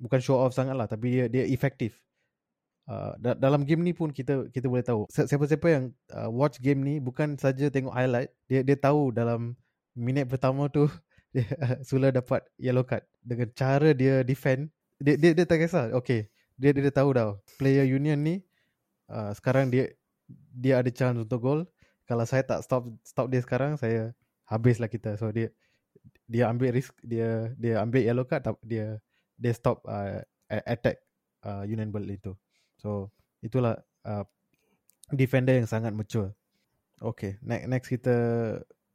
[0.00, 2.00] bukan show off sangat lah tapi dia dia efektif.
[2.88, 5.04] Uh, da- dalam game ni pun kita kita boleh tahu.
[5.12, 5.84] Siapa-siapa yang
[6.16, 9.52] uh, watch game ni bukan saja tengok highlight dia dia tahu dalam
[9.92, 10.88] minit pertama tu
[11.36, 13.04] dia uh, Sula dapat yellow card.
[13.20, 17.38] Dengan cara dia defend dia dia, dia tak kisah okay dia, dia dia tahu dah.
[17.56, 18.42] Player union ni
[19.12, 19.94] uh, sekarang dia
[20.52, 21.60] dia ada chance untuk gol
[22.04, 24.12] kalau saya tak stop stop dia sekarang saya
[24.48, 25.14] habislah kita.
[25.16, 25.54] So dia
[26.28, 29.00] dia ambil risk dia dia ambil yellow card dia
[29.40, 31.00] dia stop uh, attack
[31.48, 32.36] uh, Union Berlin itu.
[32.76, 33.10] So
[33.40, 34.28] itulah uh,
[35.10, 36.36] defender yang sangat mature.
[37.00, 38.16] Okay, next next kita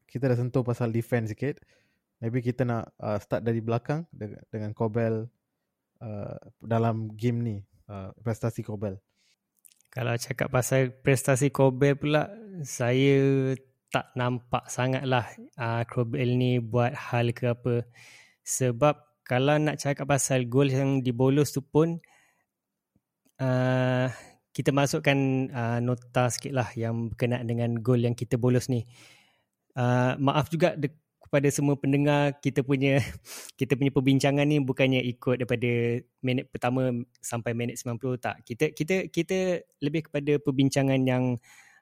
[0.06, 1.58] kita dah sentuh pasal defense sikit.
[2.22, 5.28] Maybe kita nak uh, start dari belakang dengan, dengan Kobel
[6.00, 7.58] uh, dalam game ni,
[7.92, 8.96] uh, prestasi Kobel.
[9.92, 12.32] Kalau cakap pasal prestasi Kobel pula,
[12.64, 13.52] saya
[13.94, 15.30] tak nampak sangat lah
[15.62, 17.86] uh, Kobel ni buat hal ke apa.
[18.42, 22.02] Sebab kalau nak cakap pasal gol yang dibolos tu pun,
[23.38, 24.10] uh,
[24.50, 25.18] kita masukkan
[25.54, 28.90] uh, nota sikit lah yang berkenaan dengan gol yang kita bolos ni.
[29.78, 33.02] Uh, maaf juga de- kepada semua pendengar kita punya
[33.60, 38.42] kita punya perbincangan ni bukannya ikut daripada minit pertama sampai minit 90 tak.
[38.46, 41.38] Kita kita kita lebih kepada perbincangan yang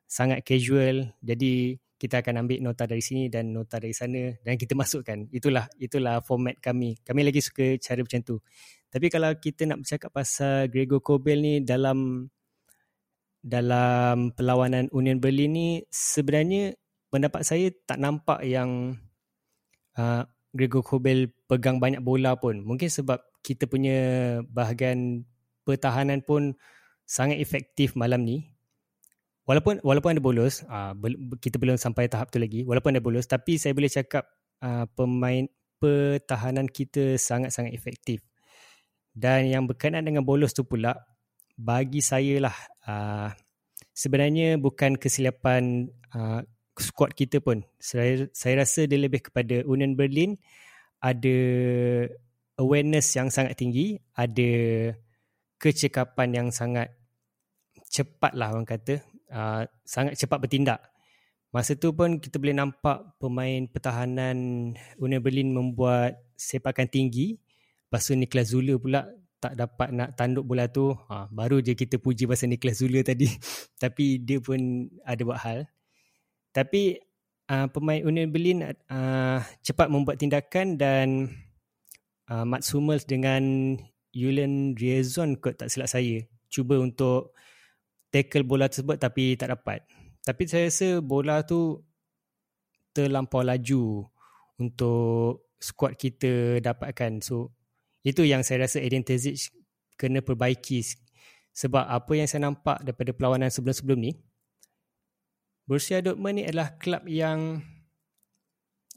[0.08, 1.12] sangat casual.
[1.20, 5.30] Jadi kita akan ambil nota dari sini dan nota dari sana dan kita masukkan.
[5.30, 6.98] Itulah itulah format kami.
[7.06, 8.42] Kami lagi suka cara macam tu.
[8.90, 12.26] Tapi kalau kita nak bercakap pasal Gregor Kobel ni dalam
[13.42, 16.74] dalam perlawanan Union Berlin ni sebenarnya
[17.14, 18.98] pendapat saya tak nampak yang
[19.98, 22.66] uh, Gregor Kobel pegang banyak bola pun.
[22.66, 23.98] Mungkin sebab kita punya
[24.50, 25.24] bahagian
[25.64, 26.58] pertahanan pun
[27.06, 28.51] sangat efektif malam ni.
[29.46, 30.94] Walaupun walaupun ada bolos, uh,
[31.42, 32.62] kita belum sampai tahap tu lagi.
[32.62, 34.30] Walaupun ada bolos, tapi saya boleh cakap
[34.62, 35.50] uh, pemain
[35.82, 38.22] pertahanan kita sangat-sangat efektif.
[39.12, 40.94] Dan yang berkenaan dengan bolos tu pula,
[41.58, 43.30] bagi saya lah uh,
[43.92, 46.46] sebenarnya bukan kesilapan uh,
[46.78, 47.66] squad kita pun.
[47.82, 50.38] Saya, saya rasa dia lebih kepada Union Berlin
[51.02, 51.38] ada
[52.62, 54.52] awareness yang sangat tinggi, ada
[55.58, 56.94] kecekapan yang sangat
[57.90, 59.02] cepat lah orang kata,
[59.32, 60.80] uh, sangat cepat bertindak.
[61.52, 67.40] Masa tu pun kita boleh nampak pemain pertahanan Union Berlin membuat sepakan tinggi.
[67.88, 69.04] Lepas tu Niklas Zule pula
[69.44, 70.96] tak dapat nak tanduk bola tu.
[71.12, 73.28] Ha, baru je kita puji pasal Niklas Zule tadi.
[73.76, 75.68] Tapi dia pun ada buat hal.
[76.56, 77.04] Tapi
[77.52, 81.36] uh, pemain Union Berlin uh, cepat membuat tindakan dan
[82.32, 83.76] uh, Mats Hummels dengan
[84.16, 87.32] Julian Riazon kot tak silap saya cuba untuk
[88.12, 89.82] tackle bola tersebut tapi tak dapat.
[90.22, 91.82] Tapi saya rasa bola tu
[92.92, 94.06] terlampau laju
[94.60, 97.24] untuk squad kita dapatkan.
[97.24, 97.56] So
[98.06, 99.50] itu yang saya rasa Eden Terzic
[99.98, 100.84] kena perbaiki
[101.56, 104.12] sebab apa yang saya nampak daripada perlawanan sebelum-sebelum ni
[105.68, 107.62] Borussia Dortmund ni adalah kelab yang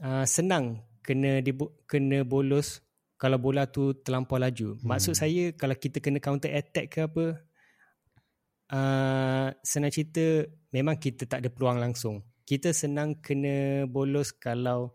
[0.00, 2.80] uh, senang kena dibu- kena bolos
[3.20, 4.74] kalau bola tu terlampau laju.
[4.74, 4.90] Hmm.
[4.90, 7.44] Maksud saya kalau kita kena counter attack ke apa
[8.72, 12.24] uh, senang cerita memang kita tak ada peluang langsung.
[12.44, 14.92] Kita senang kena bolos kalau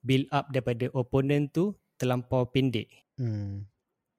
[0.00, 2.88] build up daripada opponent tu terlampau pendek.
[3.20, 3.68] Hmm.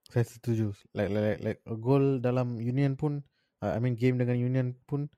[0.10, 0.74] Saya setuju.
[0.94, 3.22] Like like like, like a goal dalam Union pun
[3.62, 5.10] uh, I mean game dengan Union pun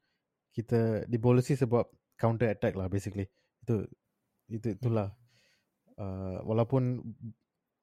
[0.55, 1.87] kita dibolosi sebab
[2.17, 3.27] counter attack lah basically.
[3.63, 3.85] Itu
[4.49, 5.13] itu itulah.
[5.99, 7.03] Uh, walaupun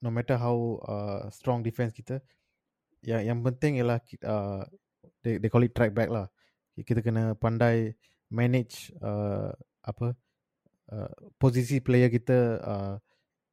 [0.01, 2.25] no matter how uh, strong defense kita
[3.05, 4.65] yang yang penting ialah uh,
[5.27, 6.31] they, they call it track back lah.
[6.79, 7.99] Kita kena pandai
[8.31, 9.51] manage uh,
[9.83, 10.15] apa
[10.95, 11.13] uh,
[11.43, 12.95] posisi player kita uh,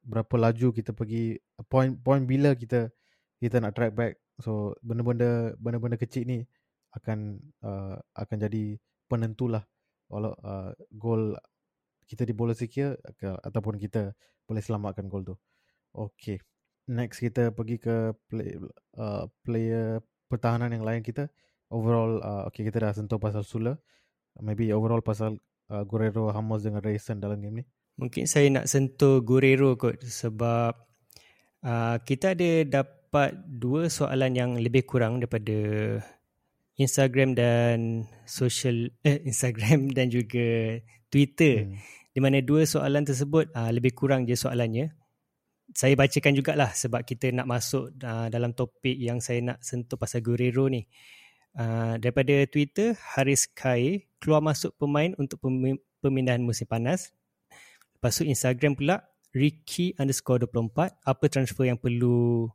[0.06, 2.94] berapa laju kita pergi point point bila kita
[3.42, 4.22] kita nak track back.
[4.38, 6.38] So benda-benda benda-benda kecil ni
[6.94, 8.78] akan uh, akan jadi
[9.10, 9.66] penentulah
[10.06, 11.34] walau uh, gol
[12.04, 14.12] kita dibola sikit ataupun kita
[14.44, 15.34] boleh selamatkan gol tu.
[15.96, 16.38] Okay.
[16.84, 18.60] Next kita pergi ke play,
[19.00, 21.32] uh, player pertahanan yang lain kita.
[21.72, 23.78] Overall uh, okay kita dah sentuh pasal Sula.
[24.42, 25.38] Maybe overall pasal
[25.70, 27.64] uh, Guerrero, Hamos dengan Rayson dalam game ni.
[27.94, 30.74] Mungkin saya nak sentuh Guerrero kot sebab
[31.62, 35.54] uh, kita ada dapat dua soalan yang lebih kurang daripada
[36.74, 41.70] Instagram dan social eh, Instagram dan juga Twitter.
[41.70, 41.78] Hmm.
[42.14, 44.90] Di mana dua soalan tersebut uh, lebih kurang je soalannya.
[45.74, 50.22] Saya bacakan jugalah sebab kita nak masuk uh, dalam topik yang saya nak sentuh pasal
[50.22, 50.82] Guerrero ni.
[50.82, 51.23] Uh,
[52.02, 55.38] daripada Twitter, Haris Kai keluar masuk pemain untuk
[56.02, 57.14] pemindahan musim panas.
[57.98, 62.50] Lepas tu Instagram pula, Ricky underscore 24, apa transfer yang perlu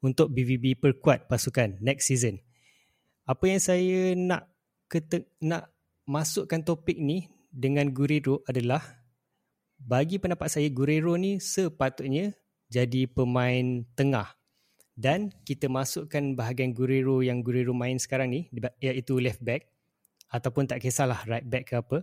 [0.00, 2.38] untuk BVB perkuat pasukan next season.
[3.28, 4.48] Apa yang saya nak
[4.88, 5.68] kete- nak
[6.08, 8.80] masukkan topik ni dengan Guerrero adalah
[9.76, 12.32] bagi pendapat saya Guerrero ni sepatutnya
[12.72, 14.37] jadi pemain tengah
[14.98, 18.50] dan kita masukkan bahagian Guerrero yang Guerrero main sekarang ni
[18.82, 19.70] iaitu left back
[20.26, 22.02] ataupun tak kisahlah right back ke apa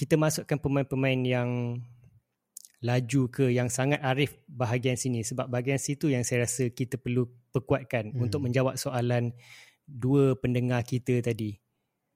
[0.00, 1.76] kita masukkan pemain-pemain yang
[2.80, 7.28] laju ke yang sangat arif bahagian sini sebab bahagian situ yang saya rasa kita perlu
[7.52, 8.24] perkuatkan hmm.
[8.24, 9.36] untuk menjawab soalan
[9.84, 11.60] dua pendengar kita tadi.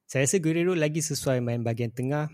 [0.08, 2.32] Saya rasa Guerrero lagi sesuai main bahagian tengah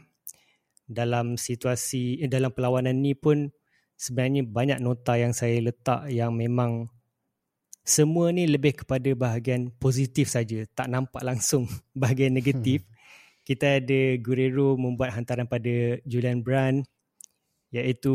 [0.86, 3.50] dalam situasi eh, dalam perlawanan ni pun
[3.98, 6.86] sebenarnya banyak nota yang saya letak yang memang
[7.90, 11.66] semua ni lebih kepada bahagian positif saja tak nampak langsung
[12.00, 12.94] bahagian negatif hmm.
[13.42, 16.86] kita ada Guerrero membuat hantaran pada Julian Brand
[17.74, 18.14] iaitu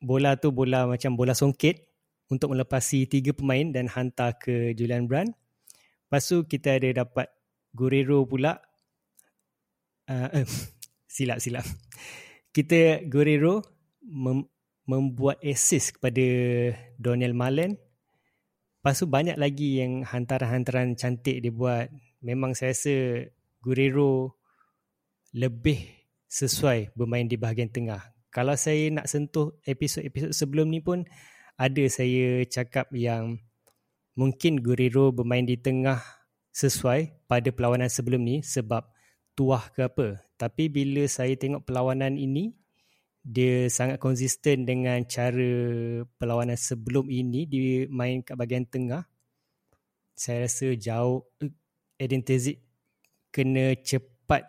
[0.00, 1.92] bola tu bola macam bola songket
[2.32, 5.28] untuk melepasi tiga pemain dan hantar ke Julian Brand.
[6.08, 7.28] Lepas tu kita ada dapat
[7.76, 8.56] Guerrero pula.
[10.08, 10.46] Uh, uh,
[11.14, 11.68] silap silap.
[12.56, 13.60] Kita Guerrero
[14.00, 14.48] mem-
[14.88, 16.24] membuat assist kepada
[16.96, 17.76] Daniel Malen.
[18.82, 21.86] Lepas tu banyak lagi yang hantaran-hantaran cantik dia buat.
[22.18, 23.30] Memang saya rasa
[23.62, 24.34] Guerrero
[25.30, 25.86] lebih
[26.26, 31.04] sesuai bermain di bahagian tengah kalau saya nak sentuh episod-episod sebelum ni pun
[31.60, 33.36] ada saya cakap yang
[34.16, 36.00] mungkin Guerrero bermain di tengah
[36.56, 38.88] sesuai pada perlawanan sebelum ni sebab
[39.36, 40.24] tuah ke apa.
[40.40, 42.56] Tapi bila saya tengok perlawanan ini,
[43.22, 45.54] dia sangat konsisten dengan cara
[46.18, 49.06] perlawanan sebelum ini di main kat bahagian tengah.
[50.12, 51.22] Saya rasa jauh
[51.96, 52.58] Eden Tezik
[53.30, 54.42] kena cepat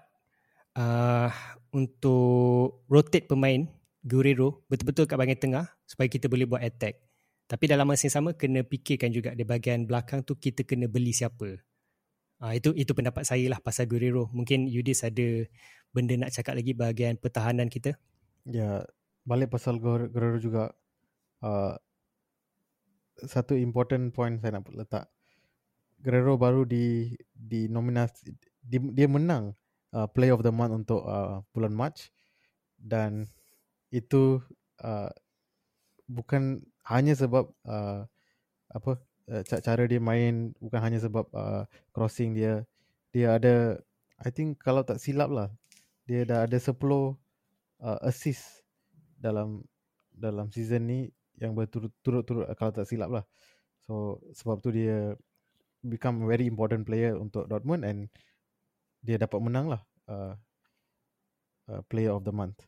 [0.75, 1.29] uh,
[1.71, 3.63] untuk rotate pemain
[4.03, 6.99] Guerrero betul-betul kat bahagian tengah supaya kita boleh buat attack.
[7.47, 11.13] Tapi dalam masa yang sama kena fikirkan juga di bahagian belakang tu kita kena beli
[11.13, 11.61] siapa.
[12.43, 14.27] Ha, itu itu pendapat saya lah pasal Guerrero.
[14.33, 15.47] Mungkin Yudis ada
[15.93, 17.95] benda nak cakap lagi bahagian pertahanan kita.
[18.43, 18.83] Ya,
[19.23, 20.75] balik pasal Guerrero juga
[21.39, 21.79] uh,
[23.23, 25.07] satu important point saya nak letak.
[26.03, 29.55] Guerrero baru di di nominasi di, dia menang
[29.95, 32.11] uh, Play of the Month untuk uh, bulan March
[32.75, 33.31] dan
[33.95, 34.43] itu
[34.83, 35.07] uh,
[36.11, 38.03] bukan hanya sebab uh,
[38.73, 38.91] apa
[39.31, 41.63] uh, cara dia main bukan hanya sebab uh,
[41.95, 42.67] crossing dia
[43.15, 43.79] dia ada
[44.19, 45.47] I think kalau tak silap lah
[46.03, 46.75] dia dah ada 10
[47.83, 48.63] uh, assist
[49.19, 49.61] dalam
[50.09, 50.99] dalam season ni
[51.37, 53.25] yang berturut-turut kalau tak silap lah
[53.83, 55.13] so sebab tu dia
[55.83, 58.07] become very important player untuk Dortmund and
[59.03, 60.33] dia dapat menang lah uh,
[61.67, 62.63] uh, player of the month.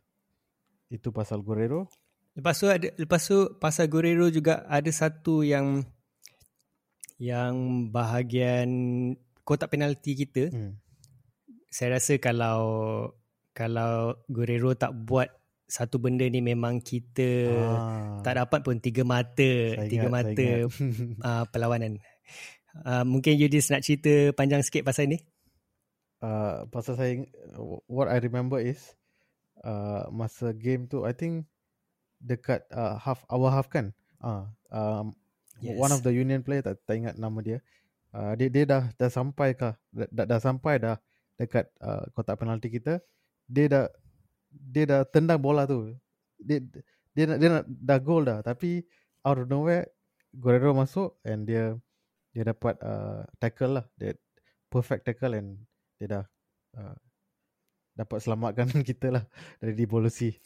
[0.92, 1.88] Itu pasal Guerrero.
[2.36, 5.82] Lepas tu ada lepas tu pasal Guerrero juga ada satu yang
[7.16, 8.68] yang bahagian
[9.42, 10.52] kotak penalti kita.
[10.52, 10.76] Hmm.
[11.72, 12.60] Saya rasa kalau
[13.56, 15.32] kalau Guerrero tak buat
[15.64, 18.20] satu benda ni memang kita ah.
[18.20, 20.46] tak dapat pun tiga mata saya tiga ingat, mata
[21.24, 21.98] uh, perlawanan.
[22.84, 25.18] Uh, mungkin Yudis nak cerita panjang sikit pasal ni
[26.20, 27.12] uh, pasal saya
[27.88, 28.94] what I remember is
[29.64, 31.48] uh, masa game tu I think
[32.20, 35.16] dekat uh, half our half kan uh, um,
[35.64, 35.80] yes.
[35.80, 37.58] one of the union player tak, tak ingat nama dia
[38.12, 40.96] uh, dia dia dah dah sampai kah dah, dah sampai dah
[41.40, 43.00] dekat uh, kotak penalti kita
[43.46, 43.86] dia dah
[44.50, 45.94] dia dah tendang bola tu
[46.38, 46.62] dia
[47.16, 48.84] dia nak dia nak dah gol dah tapi
[49.24, 49.88] out of nowhere
[50.36, 51.74] Guerrero masuk and dia
[52.36, 54.12] dia dapat uh, tackle lah dia
[54.68, 55.56] perfect tackle and
[55.96, 56.24] dia dah
[56.76, 56.96] uh,
[57.96, 59.24] dapat selamatkan kita lah
[59.58, 60.36] dari devolusi.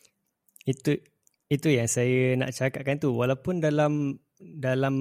[0.63, 0.95] Itu
[1.51, 3.11] itu yang saya nak cakapkan tu.
[3.11, 4.95] Walaupun dalam dalam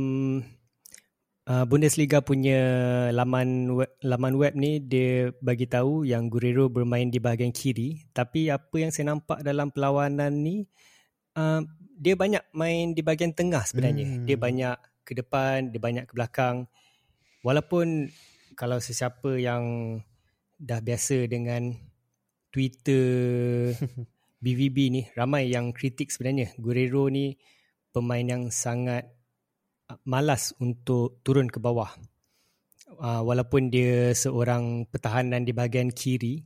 [1.50, 2.62] uh, Bundesliga punya
[3.10, 8.54] laman web, laman web ni dia bagi tahu yang Guerrero bermain di bahagian kiri, tapi
[8.54, 10.70] apa yang saya nampak dalam perlawanan ni
[11.34, 11.66] uh,
[12.00, 14.08] dia banyak main di bahagian tengah sebenarnya.
[14.08, 14.26] Hmm.
[14.30, 16.70] Dia banyak ke depan, dia banyak ke belakang.
[17.44, 18.08] Walaupun
[18.56, 19.98] kalau sesiapa yang
[20.60, 21.76] dah biasa dengan
[22.52, 23.76] Twitter
[24.44, 27.36] BVB ni ramai yang kritik sebenarnya Guerrero ni
[27.92, 29.19] pemain yang sangat
[30.06, 31.90] malas untuk turun ke bawah.
[33.00, 36.44] Uh, walaupun dia seorang pertahanan di bahagian kiri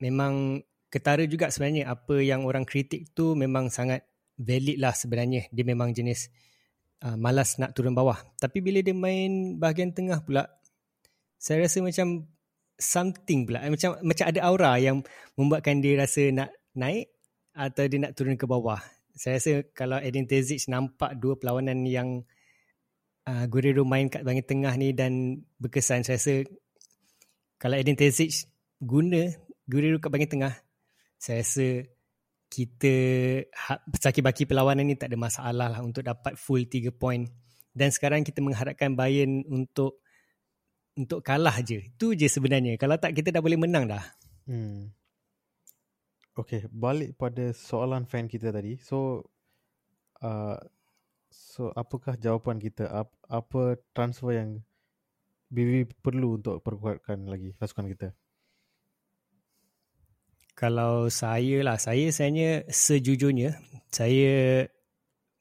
[0.00, 1.90] memang ketara juga sebenarnya.
[1.90, 4.06] Apa yang orang kritik tu memang sangat
[4.38, 5.46] valid lah sebenarnya.
[5.54, 6.30] Dia memang jenis
[7.06, 8.18] uh, malas nak turun bawah.
[8.38, 10.46] Tapi bila dia main bahagian tengah pula
[11.42, 12.30] saya rasa macam
[12.78, 13.66] something pula.
[13.66, 15.02] Macam macam ada aura yang
[15.34, 17.10] membuatkan dia rasa nak naik
[17.50, 18.78] atau dia nak turun ke bawah.
[19.12, 22.22] Saya rasa kalau Eden Tezic nampak dua perlawanan yang
[23.28, 26.34] uh, Guerrero main kat bahagian tengah ni dan berkesan saya rasa
[27.60, 28.48] kalau Eden Tezic
[28.82, 29.30] guna
[29.66, 30.54] Guerrero kat bahagian tengah
[31.20, 31.86] saya rasa
[32.52, 32.94] kita
[33.48, 37.24] ha, sakit baki perlawanan ni tak ada masalah lah untuk dapat full 3 point
[37.72, 40.04] dan sekarang kita mengharapkan Bayern untuk
[40.96, 41.88] untuk kalah je.
[41.92, 42.76] Itu je sebenarnya.
[42.76, 44.04] Kalau tak kita dah boleh menang dah.
[44.44, 44.92] Hmm.
[46.32, 48.80] Okay, balik pada soalan fan kita tadi.
[48.80, 49.28] So,
[50.24, 50.56] uh,
[51.32, 52.86] so apakah jawapan kita?
[52.86, 53.62] Apa, apa
[53.96, 54.60] transfer yang
[55.48, 58.08] BB perlu untuk perkuatkan lagi pasukan kita?
[60.52, 63.56] Kalau saya lah, saya sebenarnya sejujurnya,
[63.88, 64.68] saya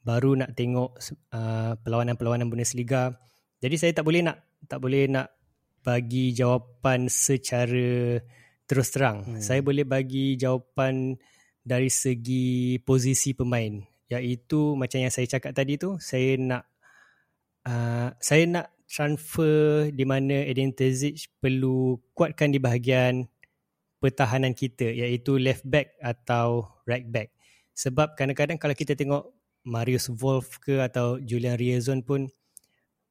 [0.01, 0.97] baru nak tengok
[1.36, 3.13] uh, perlawanan-perlawanan Bundesliga.
[3.62, 5.30] Jadi saya tak boleh nak tak boleh nak
[5.84, 8.17] bagi jawapan secara
[8.65, 9.27] terus terang.
[9.27, 9.41] Hmm.
[9.43, 11.19] Saya boleh bagi jawapan
[11.62, 13.90] dari segi posisi pemain.
[14.12, 16.67] Iaitu macam yang saya cakap tadi tu, saya nak
[17.63, 23.24] uh, saya nak transfer di mana Eden Terzic perlu kuatkan di bahagian
[24.04, 27.32] pertahanan kita iaitu left back atau right back.
[27.71, 29.32] Sebab kadang-kadang kalau kita tengok
[29.63, 32.28] Marius Wolf ke atau Julian Riazon pun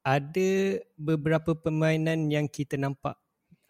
[0.03, 3.15] ada beberapa permainan yang kita nampak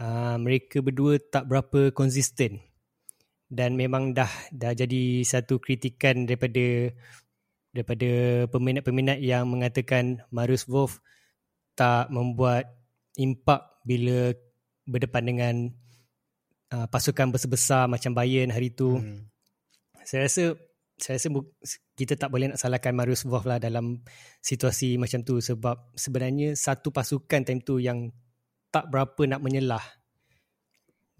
[0.01, 2.59] uh, mereka berdua tak berapa konsisten
[3.51, 6.95] dan memang dah dah jadi satu kritikan daripada
[7.75, 8.09] daripada
[8.47, 11.03] peminat-peminat yang mengatakan Marius Wolf
[11.75, 12.71] tak membuat
[13.19, 14.31] impak bila
[14.87, 15.55] berdepan dengan
[16.71, 18.99] uh, pasukan besar-besar macam Bayern hari itu.
[18.99, 19.27] Hmm.
[20.07, 20.43] Saya rasa
[21.01, 21.27] saya rasa
[21.97, 23.99] kita tak boleh nak salahkan Marius Wolf lah dalam
[24.39, 28.11] situasi macam tu sebab sebenarnya satu pasukan time tu yang
[28.71, 29.83] tak berapa nak menyelah.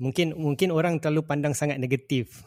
[0.02, 2.42] Mungkin mungkin orang terlalu pandang sangat negatif.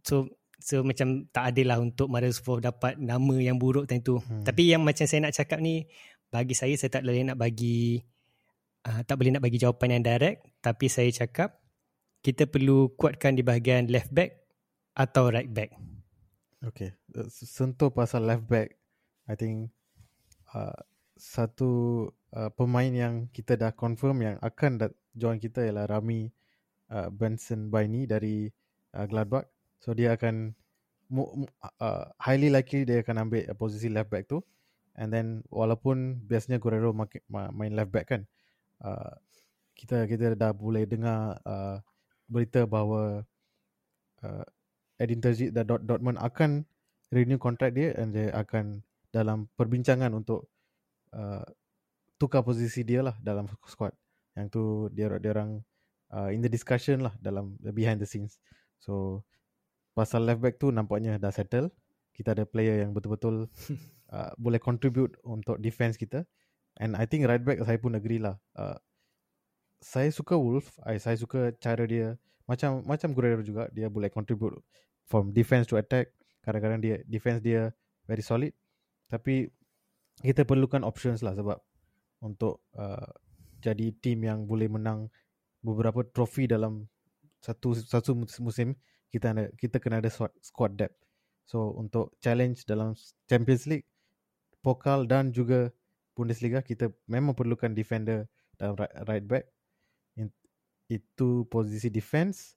[0.00, 4.16] So so macam tak adil lah untuk Marius Wolf dapat nama yang buruk time tu.
[4.24, 4.40] Hmm.
[4.40, 5.84] Tapi yang macam saya nak cakap ni
[6.32, 8.00] bagi saya saya tak boleh nak bagi
[8.88, 11.60] uh, tak boleh nak bagi jawapan yang direct tapi saya cakap
[12.24, 14.48] kita perlu kuatkan di bahagian left back
[14.96, 15.76] atau right back.
[16.64, 16.96] Okay,
[17.28, 18.72] sentuh pasal left back,
[19.28, 19.68] I think
[20.56, 20.72] uh,
[21.12, 26.32] satu uh, pemain yang kita dah confirm yang akan dat- join kita ialah Rami
[26.94, 28.46] uh, Benson Baini dari
[28.94, 29.50] uh, Gladbach.
[29.82, 30.54] So dia akan
[31.82, 34.40] uh, highly likely dia akan ambil uh, posisi left back tu.
[34.94, 36.94] And then walaupun biasanya Guerrero
[37.50, 38.30] main left back kan,
[38.86, 39.18] uh,
[39.74, 41.82] kita kita dah boleh dengar uh,
[42.30, 43.26] berita bahawa
[44.22, 44.46] uh,
[45.02, 46.62] Edin Terzic dan Dort Dortmund akan
[47.10, 50.46] renew kontrak dia dan dia akan dalam perbincangan untuk
[51.10, 51.42] uh,
[52.14, 53.90] tukar posisi dia lah dalam squad.
[54.38, 55.58] Yang tu dia dia orang
[56.14, 58.38] uh, in the discussion lah dalam behind the scenes.
[58.78, 59.26] So
[59.98, 61.74] pasal left back tu nampaknya dah settle.
[62.14, 63.50] Kita ada player yang betul-betul
[64.14, 66.22] uh, boleh contribute untuk defense kita.
[66.78, 68.38] And I think right back saya pun agree lah.
[68.54, 68.78] Uh,
[69.82, 70.78] saya suka Wolf.
[70.86, 74.56] I, saya suka cara dia macam macam Guerrero juga dia boleh contribute
[75.08, 76.12] from defense to attack
[76.44, 77.72] kadang-kadang dia defense dia
[78.04, 78.52] very solid
[79.08, 79.48] tapi
[80.20, 81.56] kita perlukan options lah sebab
[82.20, 83.08] untuk uh,
[83.64, 85.08] jadi team yang boleh menang
[85.64, 86.84] beberapa trofi dalam
[87.40, 88.12] satu satu
[88.44, 88.76] musim
[89.08, 90.12] kita ada kita kena ada
[90.44, 91.00] squad depth.
[91.48, 92.92] So untuk challenge dalam
[93.28, 93.88] Champions League
[94.64, 95.68] Pokal dan juga
[96.14, 99.44] Bundesliga kita memang perlukan defender dalam right back.
[100.88, 102.54] Itu posisi defense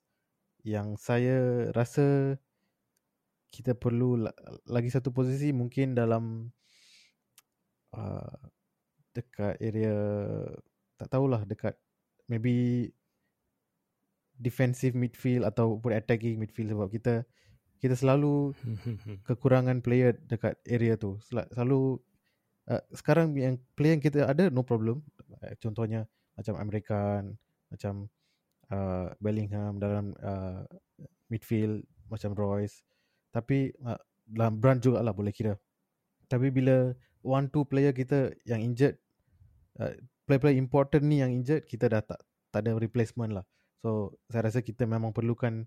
[0.68, 2.36] yang saya rasa
[3.50, 4.28] kita perlu
[4.68, 6.52] lagi satu posisi mungkin dalam
[7.96, 8.36] uh,
[9.16, 9.96] dekat area
[11.00, 11.74] tak tahulah dekat
[12.28, 12.92] maybe
[14.38, 17.14] defensive midfield ataupun attacking midfield sebab kita
[17.78, 18.54] kita selalu
[19.28, 21.22] kekurangan player dekat area tu.
[21.30, 22.02] Selalu
[22.70, 25.06] uh, sekarang yang player yang kita ada no problem.
[25.62, 27.38] Contohnya macam American
[27.70, 28.10] macam
[28.74, 30.66] uh, Bellingham dalam uh,
[31.30, 32.82] midfield macam Royce.
[33.30, 35.54] Tapi uh, dalam brand juga lah boleh kira.
[36.26, 38.98] Tapi bila one two player kita yang injured
[39.78, 39.94] uh,
[40.28, 42.20] player-player important ni yang injured kita dah tak
[42.52, 43.46] tak ada replacement lah
[43.82, 45.66] so saya rasa kita memang perlukan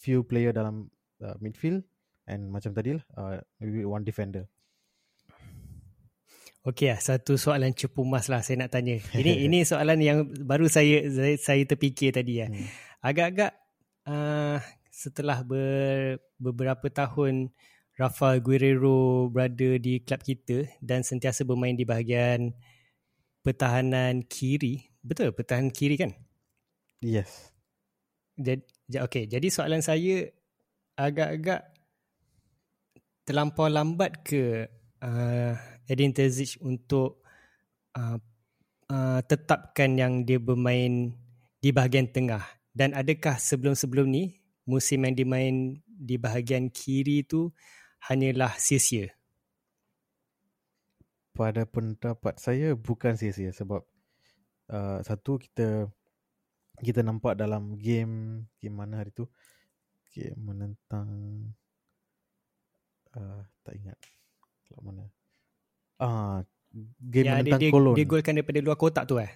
[0.00, 0.88] few player dalam
[1.24, 1.84] uh, midfield
[2.28, 4.48] and macam tadi lah uh, maybe one defender
[6.60, 9.00] Okey lah, satu soalan cepu mas lah saya nak tanya.
[9.16, 12.52] Ini ini soalan yang baru saya saya, saya terfikir tadi ya.
[12.52, 12.68] Hmm.
[13.00, 13.56] Agak-agak
[14.04, 14.60] uh,
[14.92, 17.48] setelah ber, beberapa tahun
[17.96, 22.52] Rafael Guerrero berada di klub kita dan sentiasa bermain di bahagian
[23.40, 24.92] pertahanan kiri.
[25.00, 26.12] Betul, pertahanan kiri kan?
[27.00, 27.48] Yes.
[28.36, 28.64] Jadi,
[29.00, 30.28] okay, jadi soalan saya
[30.96, 31.72] agak-agak
[33.24, 34.68] terlampau lambat ke
[35.00, 35.52] uh,
[35.88, 37.24] Edin Terzic untuk
[37.96, 38.20] uh,
[38.92, 41.16] uh, tetapkan yang dia bermain
[41.60, 42.44] di bahagian tengah?
[42.70, 47.48] Dan adakah sebelum-sebelum ni musim yang dimain di bahagian kiri tu
[48.12, 49.08] hanyalah sia-sia?
[51.32, 53.80] Pada pendapat saya bukan sia-sia sebab
[54.68, 55.88] uh, satu kita
[56.80, 59.28] kita nampak dalam game game mana hari tu
[60.10, 61.08] game menentang
[63.14, 63.98] uh, tak ingat
[64.66, 65.04] klub mana.
[66.00, 66.42] Ah,
[66.98, 67.96] game Yang menentang dia, dia, Cologne.
[67.98, 69.30] dia golkan daripada luar kotak tu eh?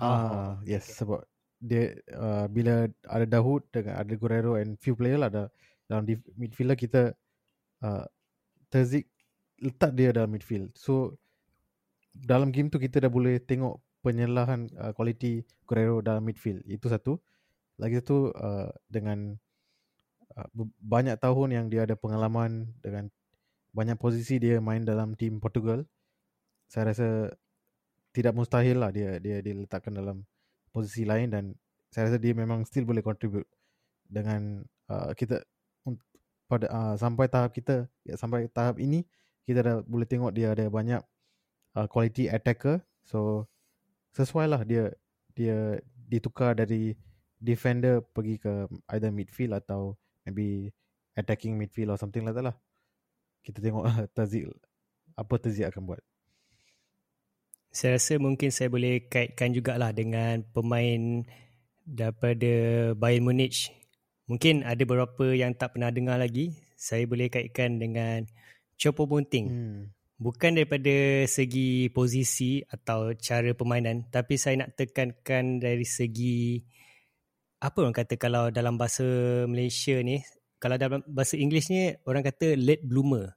[0.00, 0.96] Ah, okay, yes okay.
[0.96, 1.20] sebab
[1.60, 5.52] dia uh, bila ada Dahoud dengan ada Guerrero and few player lah ada
[5.84, 7.12] dalam di midfielder kita
[7.84, 8.04] uh,
[8.70, 9.10] Terzik
[9.58, 10.70] letak dia dalam midfield.
[10.78, 11.18] So
[12.14, 16.64] dalam game tu kita dah boleh tengok penyelahan uh, quality Guerrero dalam midfield.
[16.66, 17.20] Itu satu.
[17.80, 19.36] Lagi satu uh, dengan
[20.36, 20.48] uh,
[20.80, 23.08] banyak tahun yang dia ada pengalaman dengan
[23.70, 25.86] banyak posisi dia main dalam tim Portugal.
[26.66, 27.30] Saya rasa
[28.10, 30.26] tidak mustahil lah dia dia diletakkan dalam
[30.74, 31.44] posisi lain dan
[31.90, 33.46] saya rasa dia memang still boleh contribute
[34.10, 35.42] dengan uh, kita
[36.50, 39.06] pada uh, sampai tahap kita ya, sampai tahap ini
[39.46, 41.02] kita dah boleh tengok dia ada banyak
[41.78, 43.46] uh, quality attacker so
[44.14, 44.90] sesuai lah dia
[45.34, 45.78] dia
[46.10, 46.98] ditukar dari
[47.38, 49.96] defender pergi ke either midfield atau
[50.26, 50.74] maybe
[51.16, 52.56] attacking midfield or something like that lah
[53.46, 54.50] kita tengok uh, Tazik
[55.16, 56.02] apa Tazik akan buat
[57.70, 61.22] saya rasa mungkin saya boleh kaitkan jugalah dengan pemain
[61.86, 62.52] daripada
[62.98, 63.70] Bayern Munich.
[64.26, 66.54] Mungkin ada beberapa yang tak pernah dengar lagi.
[66.74, 68.26] Saya boleh kaitkan dengan
[68.74, 69.46] Chopo Moting.
[69.46, 69.82] Hmm.
[70.20, 74.12] Bukan daripada segi posisi atau cara permainan.
[74.12, 76.60] Tapi saya nak tekankan dari segi...
[77.60, 79.04] Apa orang kata kalau dalam bahasa
[79.48, 80.20] Malaysia ni.
[80.60, 83.32] Kalau dalam bahasa Inggeris ni orang kata late bloomer.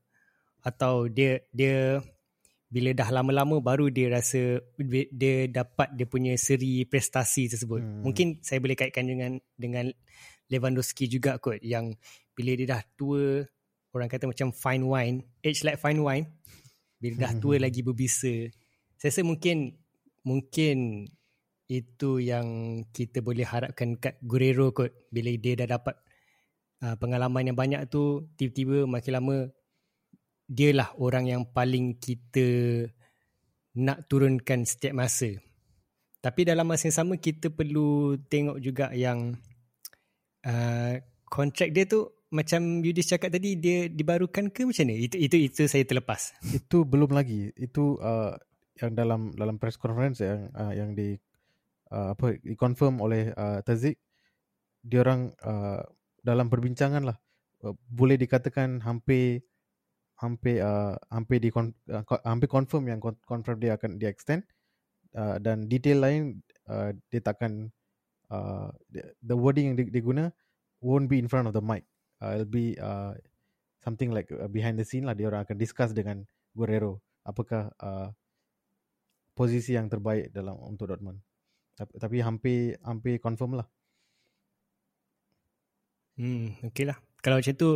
[0.59, 2.03] Atau dia dia
[2.73, 4.57] bila dah lama-lama baru dia rasa
[5.13, 7.79] dia dapat dia punya seri prestasi tersebut.
[7.79, 8.01] Hmm.
[8.01, 9.87] Mungkin saya boleh kaitkan dengan dengan
[10.51, 11.95] Lewandowski juga kot yang
[12.35, 13.45] bila dia dah tua
[13.93, 16.25] orang kata macam fine wine, age like fine wine.
[17.03, 18.31] Bila dah tua lagi berbisa.
[18.95, 19.75] Saya rasa mungkin
[20.23, 21.03] mungkin
[21.67, 25.99] itu yang kita boleh harapkan kat Guerrero kot bila dia dah dapat
[26.79, 29.35] uh, pengalaman yang banyak tu tiba-tiba makin lama
[30.47, 32.87] dialah orang yang paling kita
[33.75, 35.35] nak turunkan setiap masa.
[36.23, 39.35] Tapi dalam masa yang sama kita perlu tengok juga yang
[40.47, 40.95] uh,
[41.27, 45.05] kontrak dia tu macam Yudis cakap tadi dia dibarukan ke macam ni?
[45.05, 46.33] Itu itu itu saya terlepas.
[46.49, 47.53] Itu belum lagi.
[47.53, 48.33] Itu uh,
[48.81, 51.13] yang dalam dalam press conference yang uh, yang di
[51.93, 54.01] uh, apa dikonfirm oleh uh, Tazik
[54.81, 55.85] dia orang uh,
[56.25, 57.17] dalam perbincangan lah
[57.63, 59.45] uh, boleh dikatakan hampir
[60.17, 64.41] hampir uh, hampir di uh, hampir confirm yang confirm dia akan dia extend
[65.13, 67.69] uh, dan detail lain uh, dia takkan
[68.33, 68.73] uh,
[69.21, 70.33] the wording yang diguna
[70.81, 71.85] won't be in front of the mic
[72.23, 73.11] uh, it'll be uh,
[73.83, 76.23] something like behind the scene lah dia orang akan discuss dengan
[76.55, 77.03] Guerrero.
[77.27, 78.15] Apakah uh,
[79.35, 81.19] posisi yang terbaik dalam untuk Dortmund.
[81.73, 83.67] Tapi, tapi hampir hampir confirm lah.
[86.15, 86.97] Hmm okey lah.
[87.19, 87.69] Kalau macam tu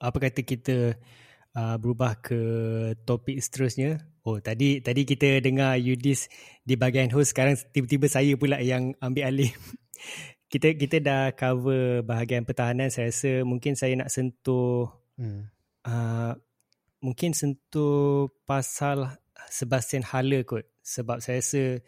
[0.00, 0.76] apa kata kita
[1.52, 2.40] uh, berubah ke
[3.04, 4.00] topik seterusnya?
[4.24, 6.32] Oh tadi tadi kita dengar Yudis
[6.64, 9.52] di bahagian host sekarang tiba-tiba saya pula yang ambil alih
[10.52, 15.48] kita kita dah cover bahagian pertahanan saya rasa mungkin saya nak sentuh hmm.
[15.88, 16.36] uh,
[17.02, 19.18] mungkin sentuh pasal
[19.50, 20.64] Sebastian Haller kot.
[20.80, 21.82] Sebab saya rasa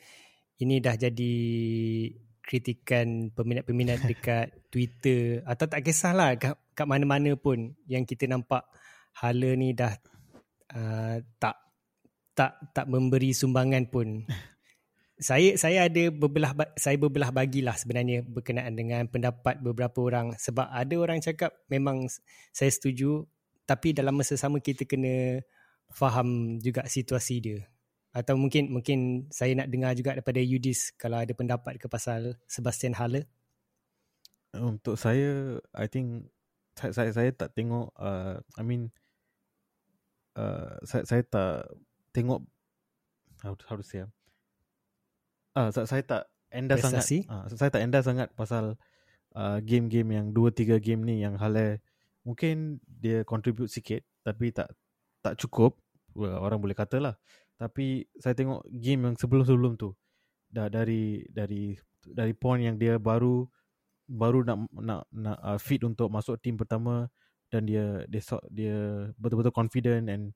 [0.58, 1.34] ini dah jadi
[2.44, 5.40] kritikan peminat-peminat dekat Twitter.
[5.46, 8.66] Atau tak kisahlah kat, kat mana-mana pun yang kita nampak
[9.22, 9.94] Haller ni dah
[10.74, 11.56] uh, tak
[12.34, 14.26] tak tak memberi sumbangan pun
[15.14, 20.34] saya saya ada berbelah saya berbelah bagilah sebenarnya berkenaan dengan pendapat beberapa orang.
[20.34, 22.10] Sebab ada orang cakap memang
[22.50, 23.22] saya setuju
[23.64, 25.40] tapi dalam masa sama kita kena
[25.94, 27.60] faham juga situasi dia.
[28.10, 32.98] Atau mungkin mungkin saya nak dengar juga daripada Yudis kalau ada pendapat ke pasal Sebastian
[32.98, 33.26] Haller.
[34.54, 36.30] Untuk saya I think
[36.74, 38.90] saya saya, saya tak tengok uh, I mean
[40.34, 41.70] uh, saya saya tak
[42.10, 42.42] tengok
[43.46, 44.02] how how to say
[45.54, 47.26] uh, saya tak endah Prestasi?
[47.26, 47.30] sangat.
[47.30, 48.78] Ah, uh, saya tak endah sangat pasal
[49.34, 51.82] uh, game-game yang 2 3 game ni yang Hale
[52.22, 54.70] mungkin dia contribute sikit tapi tak
[55.22, 55.78] tak cukup.
[56.14, 57.14] Orang boleh kata lah.
[57.58, 59.90] Tapi saya tengok game yang sebelum-sebelum tu
[60.54, 61.74] dah dari dari
[62.06, 63.42] dari point yang dia baru
[64.06, 67.10] baru nak nak nak uh, fit untuk masuk tim pertama
[67.50, 68.76] dan dia dia dia
[69.18, 70.30] betul-betul confident and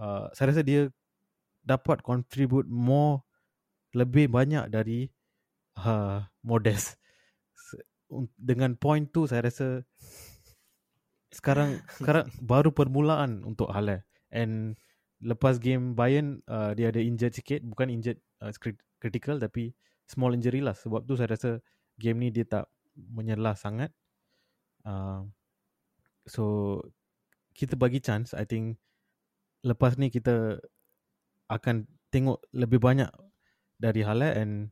[0.00, 0.88] uh, saya rasa dia
[1.60, 3.20] dapat contribute more
[3.94, 5.10] lebih banyak dari
[5.82, 6.98] uh, Modest.
[8.38, 9.86] Dengan point tu saya rasa
[11.30, 14.02] sekarang sekarang baru permulaan untuk Halle
[14.34, 14.74] and
[15.22, 18.50] lepas game Bayern uh, dia ada injured sikit bukan injured uh,
[18.98, 19.74] critical tapi
[20.10, 20.74] small injury lah.
[20.74, 21.50] Sebab tu saya rasa
[22.00, 22.66] game ni dia tak
[22.96, 23.94] menyelah sangat.
[24.82, 25.22] Uh,
[26.26, 26.78] so
[27.54, 28.34] kita bagi chance.
[28.34, 28.80] I think
[29.62, 30.58] lepas ni kita
[31.50, 33.10] akan tengok lebih banyak
[33.80, 34.68] dari Halat and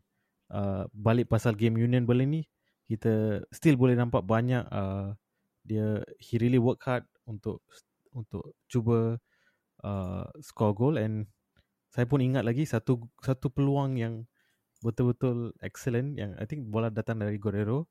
[0.52, 2.42] uh, balik pasal game Union Berlin ni
[2.88, 5.16] kita still boleh nampak banyak uh,
[5.64, 7.64] dia he really work hard untuk
[8.12, 9.16] untuk cuba
[9.84, 11.28] uh, score goal and
[11.88, 14.28] saya pun ingat lagi satu satu peluang yang
[14.84, 17.88] betul-betul excellent yang I think bola datang dari Guerrero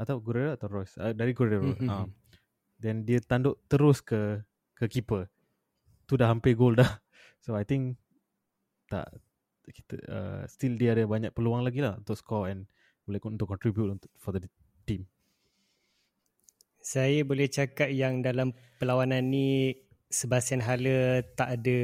[0.00, 0.96] atau Guerrero atau Royce?
[0.96, 1.88] Uh, dari Guerrero mm-hmm.
[1.88, 2.08] uh,
[2.80, 4.42] then dia tanduk terus ke
[4.78, 5.26] ke keeper.
[6.06, 6.88] Tu dah hampir gol dah.
[7.38, 7.96] So I think
[8.90, 9.08] tak
[9.72, 12.68] kita uh, still dia ada banyak peluang lagi lah untuk score and
[13.08, 14.44] boleh untuk contribute untuk for the
[14.84, 15.08] team.
[16.78, 19.76] Saya boleh cakap yang dalam perlawanan ni
[20.08, 21.80] Sebastian Haller tak ada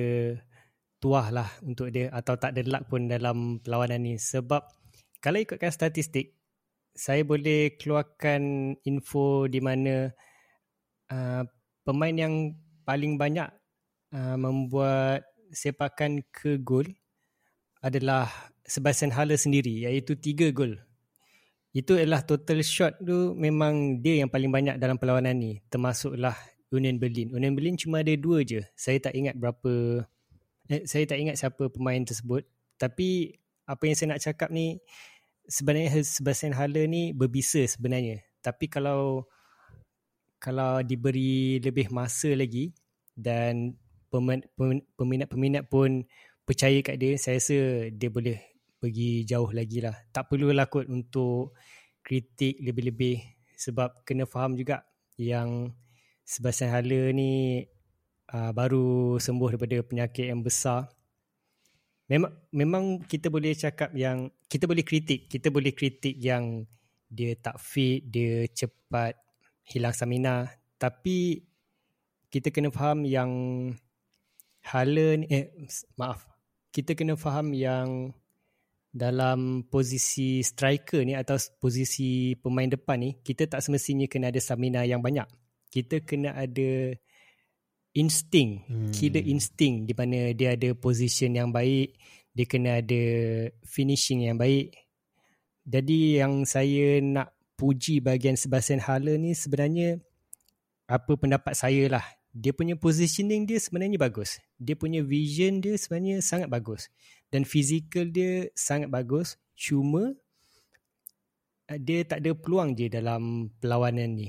[0.97, 4.15] tuah lah untuk dia atau tak ada luck pun dalam perlawanan ni.
[4.17, 4.65] Sebab
[5.21, 6.33] kalau ikutkan statistik
[6.95, 10.15] saya boleh keluarkan info di mana
[11.11, 11.43] uh,
[11.83, 12.55] pemain yang
[12.87, 13.51] paling banyak
[14.15, 16.87] uh, membuat sepakan ke gol
[17.85, 18.33] adalah
[18.65, 20.81] Sebastian Haller sendiri iaitu 3 gol.
[21.77, 26.33] Itu adalah total shot tu memang dia yang paling banyak dalam perlawanan ni termasuklah
[26.73, 27.29] Union Berlin.
[27.35, 28.65] Union Berlin cuma ada dua je.
[28.73, 30.01] Saya tak ingat berapa
[30.73, 32.49] eh, saya tak ingat siapa pemain tersebut
[32.81, 33.37] tapi
[33.69, 34.81] apa yang saya nak cakap ni
[35.45, 38.25] sebenarnya Sebastian Haller ni berbisa sebenarnya.
[38.41, 39.29] Tapi kalau
[40.41, 42.73] kalau diberi lebih masa lagi
[43.17, 43.77] dan
[44.95, 46.07] peminat-peminat pun
[46.45, 48.39] percaya kat dia, saya rasa dia boleh
[48.77, 49.97] pergi jauh lagi lah.
[50.13, 51.57] Tak perlu lakut untuk
[52.05, 53.17] kritik lebih-lebih
[53.57, 54.85] sebab kena faham juga
[55.17, 55.73] yang
[56.25, 57.65] Sebastian Haller ni
[58.33, 60.93] uh, baru sembuh daripada penyakit yang besar.
[62.13, 66.69] Memang memang kita boleh cakap yang kita boleh kritik, kita boleh kritik yang
[67.09, 69.17] dia tak fit, dia cepat
[69.65, 70.45] hilang stamina,
[70.77, 71.41] tapi
[72.29, 73.33] kita kena faham yang
[74.65, 75.53] Haller ni eh
[76.01, 76.34] maaf
[76.75, 78.11] kita kena faham yang
[78.91, 84.83] dalam posisi striker ni atau posisi pemain depan ni kita tak semestinya kena ada stamina
[84.83, 85.27] yang banyak.
[85.71, 86.95] Kita kena ada
[87.95, 88.91] insting, hmm.
[88.91, 91.95] killer insting di mana dia ada position yang baik,
[92.35, 93.03] dia kena ada
[93.63, 94.75] finishing yang baik.
[95.63, 100.03] Jadi yang saya nak puji bahagian Sebastian Haller ni sebenarnya
[100.91, 102.05] apa pendapat saya lah
[102.35, 104.43] dia punya positioning dia sebenarnya bagus.
[104.59, 106.91] Dia punya vision dia sebenarnya sangat bagus.
[107.31, 109.39] Dan physical dia sangat bagus.
[109.55, 110.19] Cuma
[111.71, 114.29] eh, dia tak ada peluang je dalam perlawanan ni.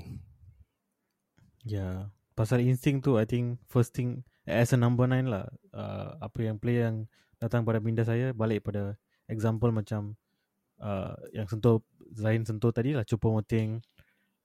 [1.66, 1.96] Ya, yeah.
[2.38, 5.50] pasal insting tu I think first thing as a number nine lah.
[5.74, 7.10] Uh, apa yang player yang
[7.42, 8.94] datang pada minda saya balik pada
[9.26, 10.14] example macam
[10.78, 11.82] uh, yang sentuh
[12.14, 13.82] Zain sentuh tadi lah Cupa Moting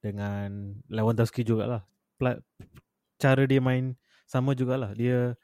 [0.00, 1.84] dengan Lewandowski jugalah
[3.20, 3.92] cara dia main
[4.24, 4.96] sama jugalah.
[4.96, 5.36] Dia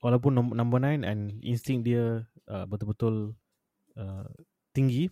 [0.00, 3.34] walaupun number 9 and instinct dia uh, betul-betul
[3.98, 4.28] uh,
[4.70, 5.10] tinggi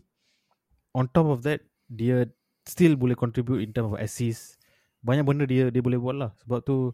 [0.95, 2.29] on top of that dia
[2.68, 4.61] still boleh contribute in terms of assist
[5.05, 6.93] banyak benda dia dia boleh buat lah sebab tu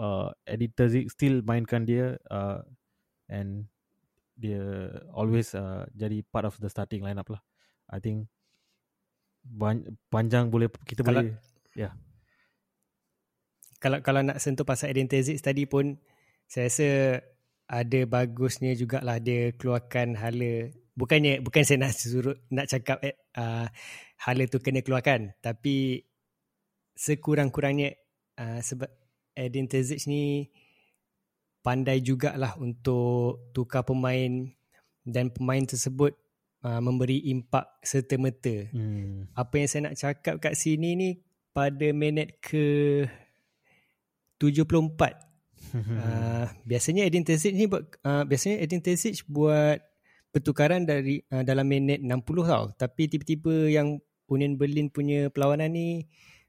[0.00, 2.60] uh, Eddie Terzic still mainkan dia uh,
[3.28, 3.68] and
[4.38, 7.42] dia always uh, jadi part of the starting lineup lah.
[7.90, 8.30] I think
[10.12, 11.34] panjang boleh kita Kalau, boleh
[11.74, 11.88] ya.
[11.88, 11.92] yeah
[13.78, 15.98] kalau kalau nak sentuh pasal Eden Terzic tadi pun
[16.50, 16.90] saya rasa
[17.68, 23.70] ada bagusnya jugalah dia keluarkan hala bukannya bukan saya nak suruh nak cakap eh, uh,
[24.18, 26.02] hala tu kena keluarkan tapi
[26.98, 27.94] sekurang-kurangnya
[28.40, 28.90] uh, sebab
[29.38, 30.50] Eden Terzic ni
[31.62, 34.50] pandai jugalah untuk tukar pemain
[35.06, 36.18] dan pemain tersebut
[36.66, 38.72] uh, memberi impak serta-merta.
[38.74, 39.30] Hmm.
[39.38, 41.10] Apa yang saya nak cakap kat sini ni
[41.54, 43.06] pada minit ke
[44.38, 45.28] 74.
[45.74, 49.82] uh, biasanya Edin Terzic ni buat uh, biasanya Edin Terzic buat
[50.32, 52.64] pertukaran dari uh, dalam minit 60 tau.
[52.78, 56.04] Tapi tiba-tiba yang Union Berlin punya perlawanan ni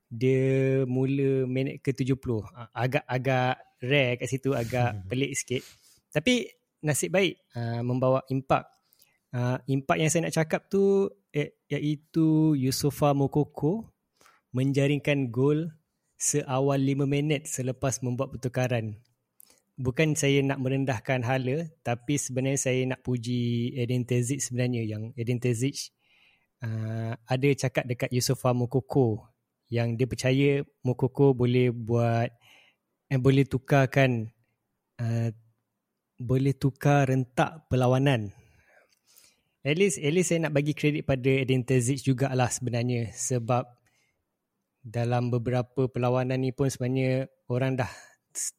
[0.10, 2.16] dia mula minit ke 70.
[2.16, 2.42] Uh,
[2.74, 5.62] agak agak rare kat situ, agak pelik sikit.
[6.10, 6.50] Tapi
[6.86, 8.66] nasib baik uh, membawa impak.
[9.30, 11.06] Uh, impak yang saya nak cakap tu
[11.70, 13.86] iaitu Yusufa Mokoko
[14.50, 15.70] menjaringkan gol
[16.20, 19.00] seawal 5 minit selepas membuat pertukaran.
[19.80, 25.40] Bukan saya nak merendahkan hala, tapi sebenarnya saya nak puji Eden Terzic sebenarnya yang Eden
[25.40, 25.96] Terzic
[26.60, 29.24] uh, ada cakap dekat Yusufa Mokoko
[29.72, 32.28] yang dia percaya Mokoko boleh buat
[33.08, 34.28] eh, boleh tukarkan
[35.00, 35.32] uh,
[36.20, 38.36] boleh tukar rentak perlawanan.
[39.64, 43.79] At least, at least saya nak bagi kredit pada Eden Terzic jugalah sebenarnya sebab
[44.80, 47.92] dalam beberapa perlawanan ni pun sebenarnya orang dah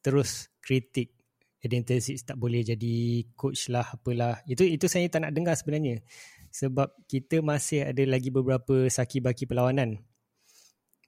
[0.05, 1.17] terus kritik
[1.61, 4.41] Eden Terzic tak boleh jadi coach lah apalah.
[4.49, 6.01] Itu itu saya tak nak dengar sebenarnya.
[6.49, 10.01] Sebab kita masih ada lagi beberapa saki baki perlawanan.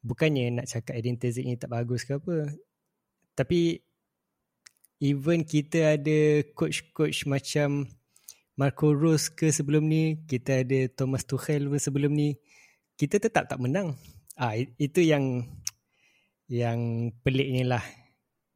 [0.05, 2.53] Bukannya nak cakap Eden Terzic ni tak bagus ke apa.
[3.33, 3.81] Tapi
[5.01, 7.89] even kita ada coach-coach macam
[8.53, 12.37] Marco Rose ke sebelum ni, kita ada Thomas Tuchel pun sebelum ni,
[12.93, 13.97] kita tetap tak menang.
[14.33, 15.45] Ah itu yang
[16.49, 17.83] yang peliknya lah.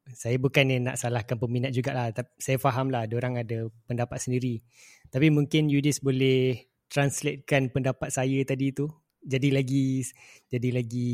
[0.08, 2.10] Saya bukannya nak salahkan peminat jugalah.
[2.40, 4.64] Saya faham lah orang ada pendapat sendiri.
[5.12, 8.88] Tapi mungkin Yudis boleh translatekan pendapat saya tadi tu.
[9.22, 10.02] Jadi lagi
[10.48, 11.12] jadi lagi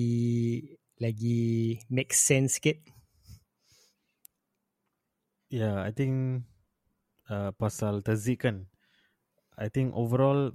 [1.02, 2.78] lagi make sense sikit.
[5.50, 6.46] Yeah, I think
[7.30, 8.70] uh, pasal Tazik kan.
[9.54, 10.50] I think overall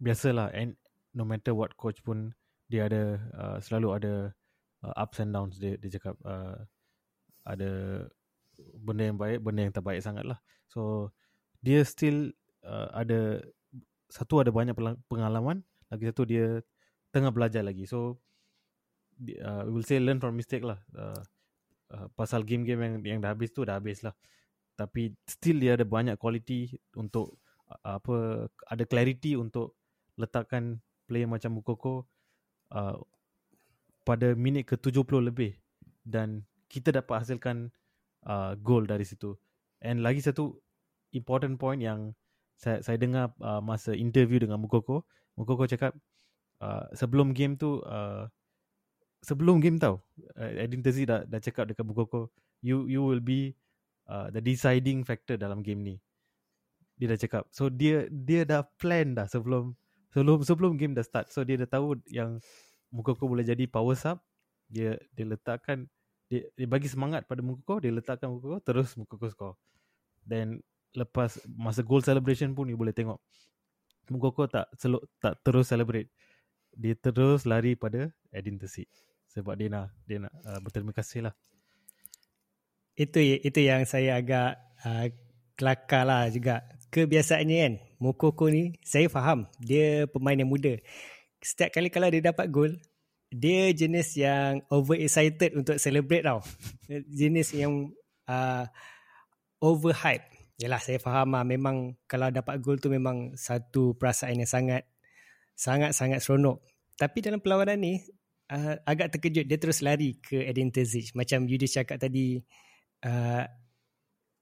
[0.00, 0.80] biasalah and
[1.12, 2.32] no matter what coach pun
[2.70, 4.12] dia ada uh, selalu ada
[4.86, 6.54] uh, ups and downs dia dia cakap uh,
[7.42, 8.06] ada
[8.78, 10.38] benda yang baik benda yang tak baik sangat lah
[10.70, 11.10] so
[11.60, 12.30] dia still
[12.62, 13.42] uh, ada
[14.06, 14.78] satu ada banyak
[15.10, 16.62] pengalaman lagi satu dia
[17.10, 17.84] tengah belajar lagi.
[17.84, 18.22] So
[19.42, 20.78] uh, we will say learn from mistake lah.
[20.94, 21.20] Uh,
[21.92, 24.14] uh, pasal game-game yang yang dah habis tu dah habis lah.
[24.78, 27.36] Tapi still dia ada banyak quality untuk
[27.68, 29.76] uh, apa ada clarity untuk
[30.16, 30.78] letakkan
[31.10, 32.06] player macam Mukoko
[32.74, 32.96] uh,
[34.06, 35.52] pada minit ke-70 lebih
[36.06, 37.70] dan kita dapat hasilkan
[38.26, 39.36] uh, goal dari situ.
[39.80, 40.56] And lagi satu
[41.14, 42.14] important point yang
[42.60, 45.96] saya saya dengar uh, masa interview dengan Mukoko, Mukoko cakap
[46.60, 48.28] uh, sebelum game tu uh,
[49.24, 50.04] sebelum game tau,
[50.36, 52.28] uh, Edin Terzi dah dah cakap dekat Mukoko,
[52.60, 53.56] you you will be
[54.08, 55.96] uh, the deciding factor dalam game ni.
[57.00, 57.48] Dia dah cakap.
[57.48, 59.72] So dia dia dah plan dah sebelum
[60.10, 61.30] sebelum sebelum game dah start.
[61.30, 62.38] So dia dah tahu yang
[62.90, 64.18] Mukoko boleh jadi power sub.
[64.70, 65.86] Dia dia letakkan
[66.30, 69.56] dia, dia bagi semangat pada Mukoko, dia letakkan Mukoko terus Mukoko score.
[70.26, 70.62] Then
[70.94, 73.22] lepas masa goal celebration pun you boleh tengok
[74.10, 76.10] Mukoko tak selok, tak terus celebrate.
[76.74, 78.86] Dia terus lari pada Edin Tesi
[79.30, 81.34] sebab dia nak dia nak uh, berterima kasih lah.
[82.98, 85.06] Itu itu yang saya agak uh,
[85.54, 87.74] kelakar lah juga kebiasaannya kan.
[88.02, 89.46] Mokoko ni saya faham.
[89.62, 90.76] Dia pemain yang muda.
[91.40, 92.76] Setiap kali kalau dia dapat gol
[93.30, 96.42] dia jenis yang over excited untuk celebrate tau.
[97.18, 97.94] Jenis yang
[98.26, 98.66] uh,
[99.62, 100.26] over hype
[100.60, 101.46] yalah saya faham lah.
[101.46, 104.84] Memang kalau dapat gol tu memang satu perasaan yang sangat
[105.54, 106.60] sangat sangat seronok.
[106.98, 108.02] Tapi dalam perlawanan ni
[108.50, 109.46] uh, agak terkejut.
[109.46, 111.14] Dia terus lari ke Edin Terzic.
[111.14, 112.42] Macam Yudi cakap tadi
[113.06, 113.44] uh,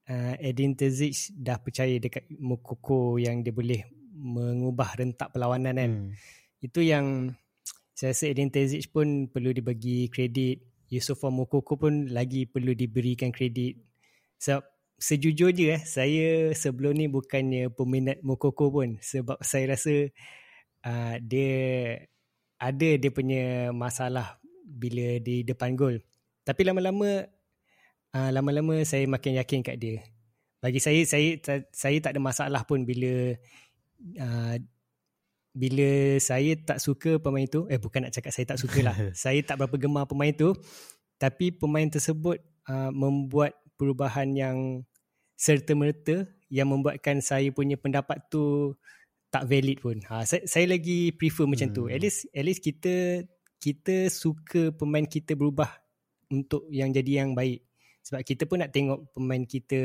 [0.09, 3.85] uh, Edin Terzic dah percaya dekat Mokoko yang dia boleh
[4.19, 5.91] mengubah rentak perlawanan kan.
[5.93, 6.11] Hmm.
[6.59, 7.37] Itu yang
[7.95, 10.65] saya rasa Edin Terzic pun perlu dibagi kredit.
[10.89, 13.77] Yusufa Mokoko pun lagi perlu diberikan kredit.
[14.41, 14.65] Sebab
[14.99, 18.97] sejujurnya eh, saya sebelum ni bukannya peminat Mokoko pun.
[18.99, 20.09] Sebab saya rasa
[20.83, 21.53] uh, dia
[22.59, 26.03] ada dia punya masalah bila di depan gol.
[26.43, 27.23] Tapi lama-lama
[28.15, 30.01] uh, lama-lama saya makin yakin kat dia.
[30.59, 31.39] Bagi saya saya
[31.71, 33.35] saya tak ada masalah pun bila
[34.19, 34.55] uh,
[35.55, 38.95] bila saya tak suka pemain tu, eh bukan nak cakap saya tak suka lah.
[39.17, 40.53] saya tak berapa gemar pemain tu,
[41.17, 42.39] tapi pemain tersebut
[42.69, 44.57] uh, membuat perubahan yang
[45.39, 48.75] serta-merta yang membuatkan saya punya pendapat tu
[49.29, 50.01] tak valid pun.
[50.09, 51.51] Ha, saya, saya lagi prefer hmm.
[51.53, 51.83] macam tu.
[51.87, 52.03] At hmm.
[52.03, 52.95] least, at least kita
[53.59, 55.69] kita suka pemain kita berubah
[56.33, 57.68] untuk yang jadi yang baik.
[58.09, 59.81] Sebab kita pun nak tengok pemain kita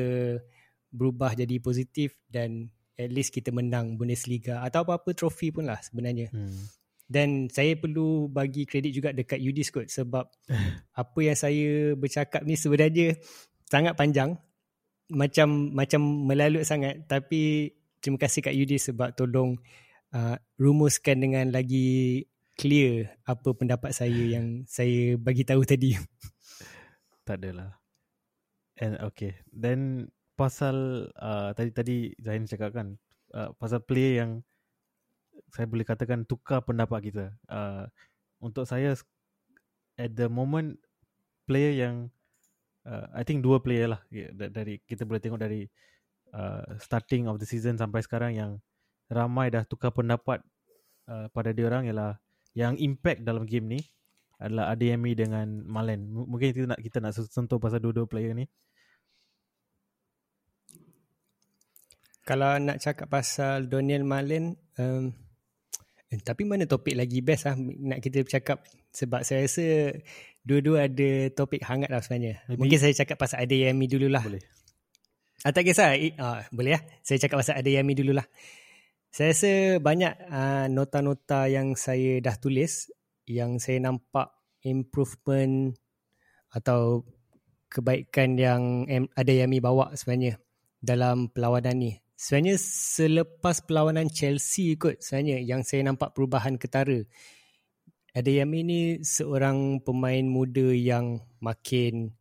[0.88, 6.32] berubah jadi positif dan at least kita menang Bundesliga atau apa-apa trofi pun lah sebenarnya.
[6.32, 6.72] Hmm.
[7.04, 10.24] Dan saya perlu bagi kredit juga dekat Yudis kot sebab
[11.02, 13.18] apa yang saya bercakap ni sebenarnya
[13.68, 14.40] sangat panjang.
[15.12, 19.60] Macam macam melalut sangat tapi terima kasih kat Yudis sebab tolong
[20.16, 22.24] uh, rumuskan dengan lagi
[22.56, 25.92] clear apa pendapat saya yang saya bagi tahu tadi.
[27.28, 27.83] Tak adalah.
[28.80, 29.38] And okay.
[29.50, 32.98] Then pasal uh, tadi tadi Zain cakap kan
[33.34, 34.42] uh, pasal play yang
[35.54, 37.26] saya boleh katakan tukar pendapat kita.
[37.46, 37.86] Uh,
[38.42, 38.98] untuk saya
[39.94, 40.76] at the moment
[41.46, 42.10] player yang
[42.88, 44.00] uh, I think dua player lah
[44.30, 45.66] dari kita boleh tengok dari
[46.34, 48.50] uh, starting of the season sampai sekarang yang
[49.06, 50.42] ramai dah tukar pendapat
[51.08, 52.18] uh, pada dia orang ialah
[52.56, 53.80] yang impact dalam game ni
[54.44, 56.04] adalah ADME dengan Malen.
[56.04, 58.44] M- mungkin kita nak kita nak sentuh pasal dua-dua player ni.
[62.24, 65.12] Kalau nak cakap pasal Daniel Malen, um,
[66.14, 68.62] Eh, Tapi mana topik lagi best lah nak kita bercakap
[68.94, 69.90] sebab saya rasa
[70.46, 72.38] dua-dua ada topik hangat lah sebenarnya.
[72.46, 74.22] Maybe- Mungkin saya cakap pasal Adeyemi dululah.
[74.22, 74.44] Boleh.
[75.42, 75.98] Ah, tak kisah.
[75.98, 76.82] I, ah, boleh lah.
[77.02, 78.22] Saya cakap pasal Adeyemi dululah.
[79.10, 79.50] Saya rasa
[79.82, 82.94] banyak ah, nota-nota yang saya dah tulis
[83.24, 84.32] yang saya nampak
[84.64, 85.72] improvement
[86.52, 87.04] atau
[87.68, 90.38] kebaikan yang M- Adeyemi bawa sebenarnya
[90.78, 91.92] dalam perlawanan ni.
[92.14, 97.02] Sebenarnya selepas perlawanan Chelsea kot sebenarnya yang saya nampak perubahan ketara.
[98.14, 102.14] Adeyemi ni seorang pemain muda yang makin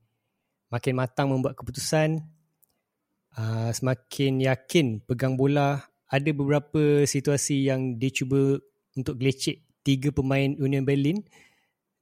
[0.74, 2.18] makin matang membuat keputusan,
[3.38, 5.86] uh, semakin yakin pegang bola.
[6.10, 8.58] Ada beberapa situasi yang dia cuba
[8.98, 11.22] untuk gelecek tiga pemain Union Berlin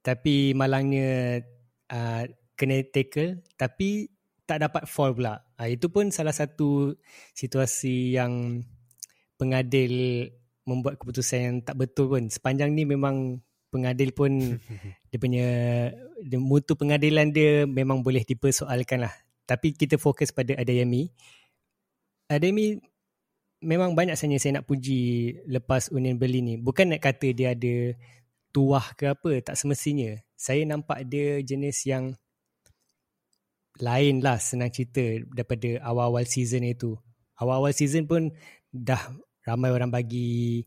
[0.02, 1.42] tapi malangnya
[1.90, 2.24] uh,
[2.58, 4.10] kena tackle tapi
[4.46, 5.38] tak dapat foul pula.
[5.56, 6.98] Uh, itu pun salah satu
[7.32, 8.62] situasi yang
[9.38, 10.26] pengadil
[10.66, 12.26] membuat keputusan yang tak betul pun.
[12.30, 14.58] Sepanjang ni memang pengadil pun
[15.10, 15.46] dia punya
[16.22, 19.14] dia, mutu pengadilan dia memang boleh dipersoalkan lah.
[19.46, 21.10] Tapi kita fokus pada Adeyemi.
[22.30, 22.78] Adeyemi
[23.62, 25.00] memang banyak sebenarnya saya nak puji
[25.46, 26.54] lepas Union Berlin ni.
[26.58, 27.94] Bukan nak kata dia ada
[28.52, 30.18] tuah ke apa, tak semestinya.
[30.36, 32.12] Saya nampak dia jenis yang
[33.80, 35.00] lain lah senang cerita
[35.32, 36.98] daripada awal-awal season itu.
[37.40, 38.28] Awal-awal season pun
[38.68, 39.00] dah
[39.48, 40.62] ramai orang bagi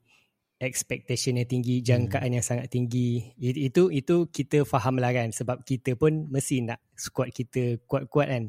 [0.57, 3.35] expectation yang tinggi, jangkaan yang sangat tinggi.
[3.37, 8.43] Itu itu kita faham lah kan sebab kita pun mesti nak squad kita kuat-kuat kan.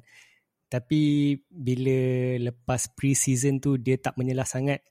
[0.67, 1.99] Tapi bila
[2.43, 4.83] lepas pre-season tu dia tak menyelah sangat,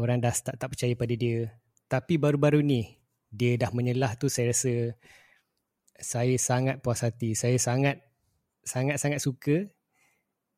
[0.00, 1.52] orang dah start tak percaya pada dia.
[1.86, 2.96] Tapi baru-baru ni
[3.28, 4.96] dia dah menyelah tu saya rasa
[6.00, 7.36] saya sangat puas hati.
[7.36, 8.00] Saya sangat
[8.64, 9.68] sangat-sangat suka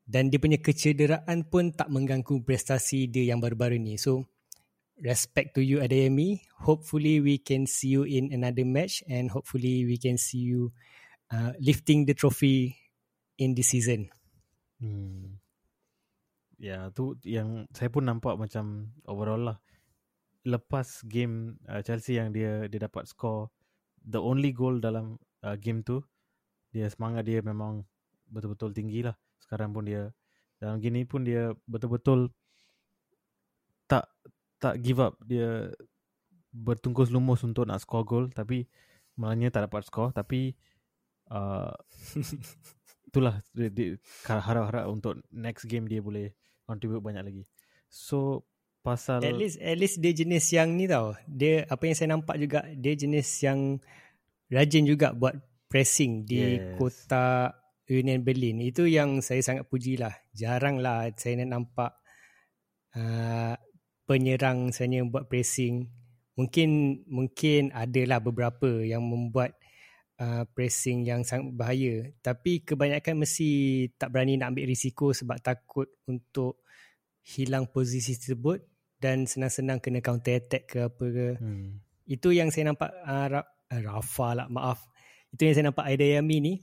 [0.09, 4.01] dan dia punya kecederaan pun tak mengganggu prestasi dia yang baru-baru ni.
[4.01, 4.25] So
[5.03, 6.43] respect to you Adeyemi.
[6.63, 10.71] Hopefully we can see you in another match and hopefully we can see you
[11.31, 12.79] uh, lifting the trophy
[13.39, 14.11] in this season.
[14.79, 15.39] Hmm.
[16.59, 19.59] Ya, tu yang saya pun nampak macam overall lah.
[20.43, 23.51] Lepas game uh, Chelsea yang dia dia dapat score
[24.03, 26.03] the only goal dalam uh, game tu,
[26.75, 27.87] dia semangat dia memang
[28.31, 29.15] betul-betul tinggi lah.
[29.39, 30.11] Sekarang pun dia
[30.59, 32.35] dalam gini pun dia betul-betul
[33.87, 34.11] tak
[34.59, 35.15] tak give up.
[35.23, 35.71] Dia
[36.51, 38.67] bertungkus lumus untuk nak score goal tapi
[39.15, 40.59] malangnya tak dapat score tapi
[41.31, 41.71] uh,
[43.09, 43.89] itulah dia, dia
[44.29, 46.37] harap-harap untuk next game dia boleh
[46.69, 47.43] contribute banyak lagi.
[47.89, 48.45] So
[48.85, 51.17] pasal At least at least dia jenis yang ni tau.
[51.25, 53.81] Dia apa yang saya nampak juga dia jenis yang
[54.53, 55.35] rajin juga buat
[55.69, 56.77] pressing di Yes.
[56.77, 57.53] kota
[57.89, 58.61] Union Berlin.
[58.63, 60.13] Itu yang saya sangat puji lah.
[60.37, 61.93] Jarang lah saya nak nampak
[62.97, 63.57] uh,
[64.09, 65.89] penyerang sebenarnya buat pressing.
[66.39, 69.58] Mungkin mungkin adalah beberapa yang membuat
[70.19, 72.11] uh, pressing yang sangat berbahaya.
[72.21, 73.51] Tapi kebanyakan mesti
[73.97, 76.63] tak berani nak ambil risiko sebab takut untuk
[77.23, 78.63] hilang posisi tersebut
[78.99, 81.29] dan senang-senang kena counter attack ke apa ke.
[81.39, 81.69] hmm,
[82.11, 84.83] Itu yang saya nampak uh, Ra- uh, Rafa lah maaf.
[85.31, 86.55] Itu yang saya nampak Aidayami ni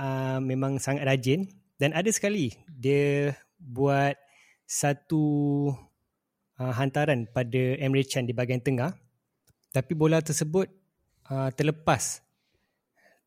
[0.00, 4.14] uh, memang sangat rajin dan ada sekali dia buat
[4.64, 5.24] satu
[6.56, 8.94] uh, hantaran pada Emre Can di bahagian tengah
[9.72, 10.68] tapi bola tersebut
[11.32, 12.22] uh, terlepas.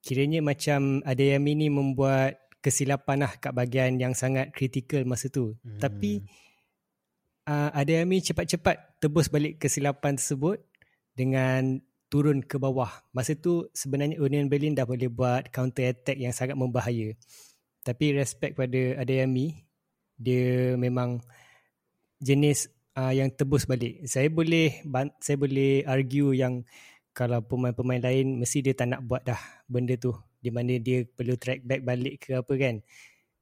[0.06, 5.58] Kiranya macam Adeyemi ni membuat kesilapan lah kat bahagian yang sangat kritikal masa tu.
[5.66, 5.82] Hmm.
[5.82, 6.22] Tapi
[7.50, 10.62] uh, Adeyemi cepat-cepat tebus balik kesilapan tersebut
[11.18, 12.90] dengan turun ke bawah.
[13.18, 17.18] Masa tu sebenarnya Union Berlin dah boleh buat counter attack yang sangat membahaya.
[17.82, 19.58] Tapi respect pada Adeyemi,
[20.18, 21.22] dia memang
[22.22, 24.06] jenis uh, yang tebus balik.
[24.06, 24.86] Saya boleh
[25.22, 26.66] saya boleh argue yang
[27.16, 29.40] kalau pemain-pemain lain mesti dia tak nak buat dah
[29.72, 30.12] benda tu
[30.44, 32.84] di mana dia perlu track back balik ke apa kan.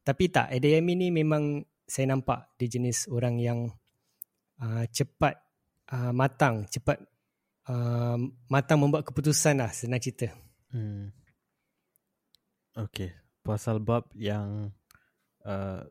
[0.06, 3.60] Tapi tak, Adeyemi ni memang saya nampak dia jenis orang yang
[4.62, 5.42] uh, cepat
[5.90, 7.02] uh, matang, cepat
[7.68, 8.16] uh,
[8.48, 10.30] matang membuat keputusan lah senang cerita.
[10.70, 11.10] hmm.
[12.74, 13.14] Okay,
[13.46, 14.74] pasal bab yang
[15.46, 15.86] uh,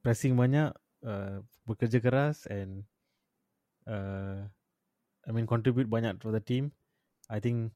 [0.00, 0.72] pressing banyak,
[1.04, 2.84] uh, bekerja keras and
[3.88, 4.44] uh,
[5.24, 6.72] I mean contribute banyak for the team.
[7.30, 7.70] I think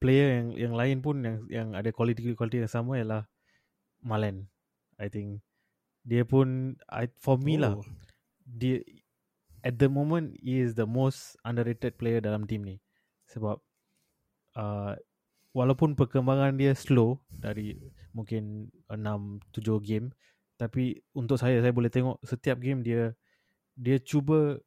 [0.00, 3.28] player yang yang lain pun yang yang ada quality quality yang sama ialah
[4.00, 4.48] Malen.
[4.96, 5.44] I think
[6.04, 7.84] dia pun I, for me lah Oh.
[8.44, 8.84] dia
[9.64, 12.76] at the moment he is the most underrated player dalam team ni
[13.32, 13.56] sebab
[14.60, 14.92] uh,
[15.56, 17.80] walaupun perkembangan dia slow dari
[18.12, 19.00] mungkin 6
[19.56, 20.12] 7 game
[20.60, 23.16] tapi untuk saya saya boleh tengok setiap game dia
[23.74, 24.60] dia cuba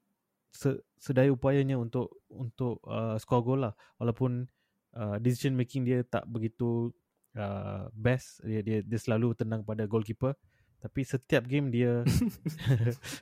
[0.51, 3.73] se, sedaya upayanya untuk untuk uh, score goal lah.
[4.01, 4.49] Walaupun
[4.97, 6.91] uh, decision making dia tak begitu
[7.37, 10.33] uh, best dia, dia dia selalu tenang pada goalkeeper.
[10.77, 12.05] Tapi setiap game dia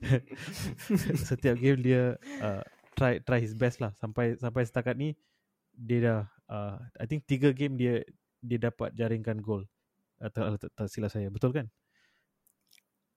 [1.31, 2.63] setiap game dia uh,
[2.99, 3.95] try try his best lah.
[3.95, 5.15] Sampai sampai setakat ni
[5.75, 6.21] dia dah
[6.51, 8.03] uh, I think tiga game dia
[8.39, 9.67] dia dapat jaringkan gol
[10.19, 11.31] uh, tak, tak, tak silap saya.
[11.31, 11.67] Betul kan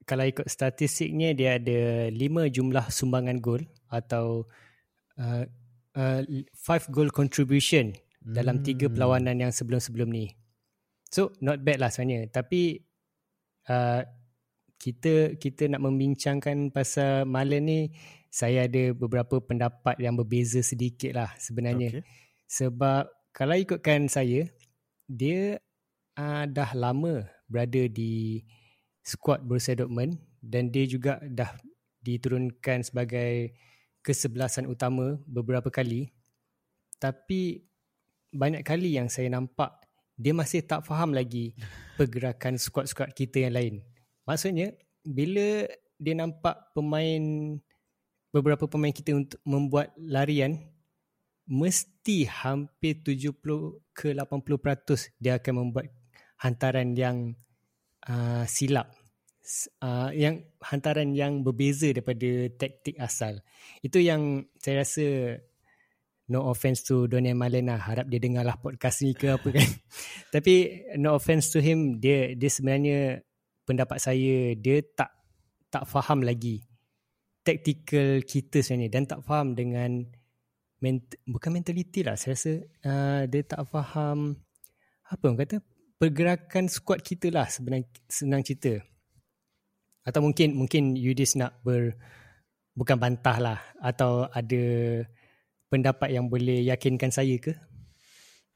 [0.09, 3.61] kalau ikut statistiknya dia ada lima jumlah sumbangan gol
[3.93, 4.49] atau
[5.21, 5.45] uh,
[5.93, 6.21] uh,
[6.57, 8.33] five goal contribution hmm.
[8.33, 8.97] dalam tiga hmm.
[8.97, 10.33] perlawanan yang sebelum-sebelum ni.
[11.13, 12.33] So not bad lah sebenarnya.
[12.33, 12.81] Tapi
[13.69, 14.01] uh,
[14.81, 17.79] kita kita nak membincangkan pasal Malen ni,
[18.33, 22.01] saya ada beberapa pendapat yang berbeza sedikit lah sebenarnya.
[22.01, 22.05] Okay.
[22.49, 24.49] Sebab kalau ikutkan saya,
[25.05, 25.61] dia
[26.17, 28.41] uh, dah lama berada di
[29.09, 31.57] squad Borussia Dortmund dan dia juga dah
[32.05, 33.57] diturunkan sebagai
[34.05, 36.13] kesebelasan utama beberapa kali
[37.01, 37.65] tapi
[38.29, 39.73] banyak kali yang saya nampak
[40.19, 41.55] dia masih tak faham lagi
[41.97, 43.75] pergerakan skuad-skuad kita yang lain.
[44.27, 47.55] Maksudnya bila dia nampak pemain
[48.29, 50.59] beberapa pemain kita untuk membuat larian
[51.49, 53.33] mesti hampir 70
[53.89, 55.89] ke 80% dia akan membuat
[56.37, 57.33] hantaran yang
[58.05, 58.93] uh, silap
[59.81, 63.41] uh, yang hantaran yang berbeza daripada taktik asal.
[63.81, 65.05] Itu yang saya rasa
[66.29, 67.81] no offense to Donian Malen lah.
[67.81, 69.69] Harap dia dengar lah podcast ni ke apa kan.
[70.33, 73.25] Tapi no offense to him, dia dia sebenarnya
[73.65, 75.11] pendapat saya, dia tak
[75.69, 76.65] tak faham lagi
[77.45, 80.05] tactical kita sebenarnya dan tak faham dengan
[80.81, 82.13] ment- bukan mentality lah.
[82.13, 82.53] Saya rasa
[82.85, 84.37] uh, dia tak faham
[85.09, 85.57] apa orang kata
[85.97, 88.77] pergerakan squad kita lah sebenarnya senang cerita
[90.09, 91.93] atau mungkin mungkin Yudis nak ber
[92.73, 94.63] bukan bantah lah atau ada
[95.69, 97.53] pendapat yang boleh yakinkan saya ke?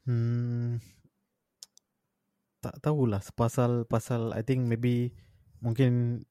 [0.04, 0.82] Hmm,
[2.58, 5.14] tak tahulah pasal pasal I think maybe
[5.62, 6.24] mungkin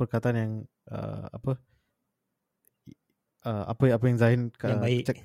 [0.00, 0.52] perkataan yang
[0.88, 1.52] uh, apa
[3.44, 5.18] uh, apa apa yang Zain yang baik check,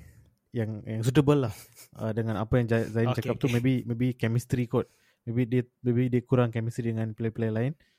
[0.52, 1.54] yang yang suitable lah
[1.98, 3.24] uh, dengan apa yang Zain okay.
[3.24, 4.86] cakap tu maybe maybe chemistry kot
[5.26, 7.93] maybe dia maybe dia kurang chemistry dengan player-player lain Uh,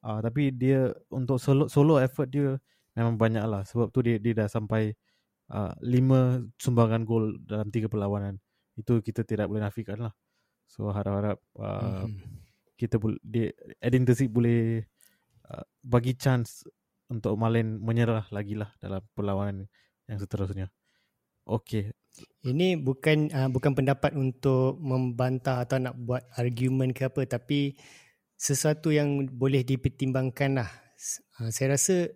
[0.00, 2.56] tapi dia untuk solo, solo effort dia
[2.96, 4.96] memang banyak lah sebab tu dia, dia dah sampai
[5.52, 8.40] uh, lima sumbangan gol dalam tiga perlawanan
[8.76, 10.12] itu kita tidak boleh nafikan lah
[10.64, 12.16] so harap-harap uh, mm-hmm.
[12.80, 14.82] kita boleh dia Edin Terzik boleh
[15.52, 16.64] uh, bagi chance
[17.10, 19.66] untuk Malen menyerah lagi lah dalam perlawanan
[20.06, 20.70] yang seterusnya
[21.50, 21.90] Okay.
[22.46, 27.78] Ini bukan uh, bukan pendapat untuk membantah atau nak buat argument ke apa tapi
[28.40, 30.70] sesuatu yang boleh dipertimbangkan lah.
[31.36, 32.08] Uh, saya rasa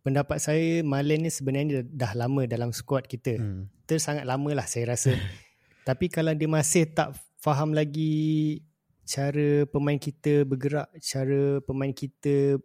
[0.00, 3.36] pendapat saya Malen ni sebenarnya dah lama dalam skuad kita.
[3.36, 3.68] Hmm.
[3.84, 5.12] Itu sangat lama lah saya rasa.
[5.88, 7.12] Tapi kalau dia masih tak
[7.44, 8.64] faham lagi
[9.04, 12.56] cara pemain kita bergerak, cara pemain kita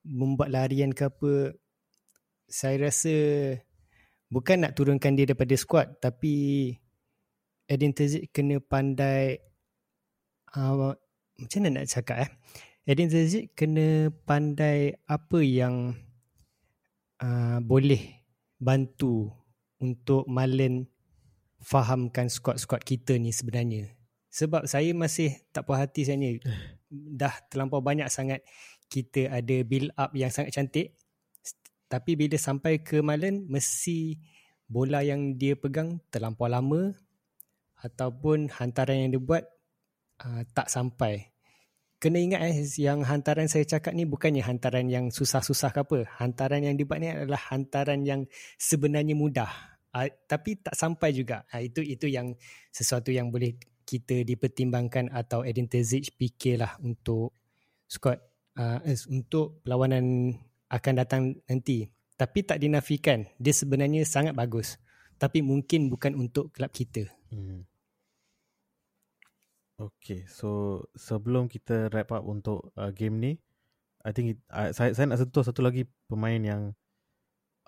[0.00, 1.52] membuat larian ke apa,
[2.48, 3.16] saya rasa
[4.32, 6.72] bukan nak turunkan dia daripada skuad tapi
[7.68, 9.40] Edin Terzic kena pandai
[10.56, 10.96] uh,
[11.38, 12.30] macam mana nak cakap eh?
[12.88, 15.92] Edin Zazik kena pandai apa yang
[17.20, 18.24] uh, boleh
[18.58, 19.30] bantu
[19.78, 20.88] untuk Malen
[21.62, 23.92] fahamkan squad-squad kita ni sebenarnya.
[24.32, 26.42] Sebab saya masih tak puas hati sebenarnya.
[26.90, 28.42] Dah terlampau banyak sangat
[28.88, 30.96] kita ada build up yang sangat cantik.
[31.92, 34.16] Tapi bila sampai ke Malen mesti
[34.68, 36.92] bola yang dia pegang terlampau lama
[37.80, 39.44] ataupun hantaran yang dia buat
[40.22, 41.30] uh, tak sampai.
[41.98, 45.98] Kena ingat eh, yang hantaran saya cakap ni bukannya hantaran yang susah-susah ke apa.
[46.22, 48.22] Hantaran yang dibuat ni adalah hantaran yang
[48.54, 49.50] sebenarnya mudah.
[49.90, 51.42] Uh, tapi tak sampai juga.
[51.50, 52.38] Uh, itu itu yang
[52.70, 57.32] sesuatu yang boleh kita dipertimbangkan atau Edin Terzic fikirlah untuk
[57.88, 58.20] squad
[58.60, 60.36] uh, untuk perlawanan
[60.68, 61.88] akan datang nanti.
[62.18, 64.74] Tapi tak dinafikan, dia sebenarnya sangat bagus.
[65.18, 67.06] Tapi mungkin bukan untuk kelab kita.
[67.30, 67.67] Hmm.
[69.78, 73.38] Okay, so sebelum kita wrap up untuk uh, game ni,
[74.02, 76.74] I think it, uh, saya saya nak sentuh satu lagi pemain yang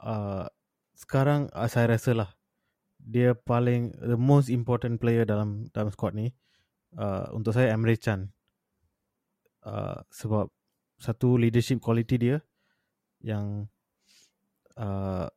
[0.02, 0.50] uh,
[0.98, 2.30] sekarang uh, saya rasa lah
[2.98, 6.34] dia paling the most important player dalam dalam squad ni.
[6.98, 8.34] Uh, untuk saya Emre Can.
[9.62, 10.50] Uh, sebab
[10.98, 12.36] satu leadership quality dia
[13.22, 13.70] yang
[14.74, 15.30] uh,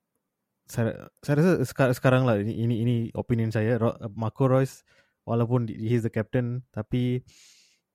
[0.66, 3.78] saya saya rasa sekarang, sekarang lah ini ini ini opinion saya
[4.18, 4.82] Marco Royce
[5.24, 7.24] walaupun he's the captain tapi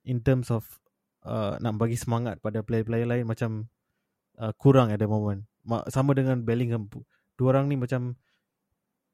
[0.05, 0.65] in terms of
[1.29, 3.69] uh, nak bagi semangat pada player-player lain macam
[4.41, 5.45] uh, kurang at the moment
[5.93, 6.89] sama dengan Bellingham
[7.37, 8.17] dua orang ni macam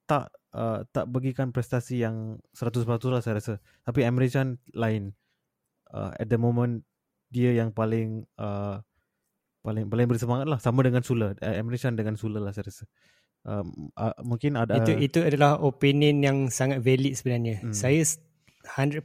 [0.04, 3.54] tak uh, tak bagikan prestasi yang 100% lah saya rasa.
[3.82, 5.16] Tapi Emre Can lain.
[5.90, 6.82] Uh, at the moment
[7.30, 8.78] dia yang paling uh,
[9.64, 11.34] paling paling bersemangat lah sama dengan Sula.
[11.40, 12.84] Uh, Emre Can dengan Sula lah saya rasa.
[13.44, 17.60] Um, uh, mungkin ada itu itu adalah opinion yang sangat valid sebenarnya.
[17.60, 17.76] Hmm.
[17.76, 19.04] Saya 100%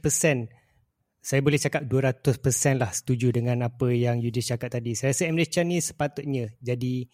[1.20, 2.40] saya boleh cakap 200%
[2.80, 4.96] lah setuju dengan apa yang Yudis cakap tadi.
[4.96, 7.04] Saya rasa Emre Can ni sepatutnya jadi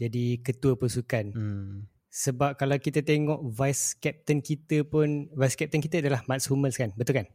[0.00, 1.36] jadi ketua pasukan.
[1.36, 1.84] Hmm.
[2.08, 6.96] Sebab kalau kita tengok vice captain kita pun vice captain kita adalah Mats Hummels kan?
[6.96, 7.26] Betul kan?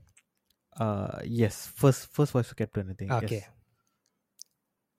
[0.81, 3.13] Uh, yes, first first vice captain I think.
[3.13, 3.45] Okay.
[3.45, 3.61] Yes.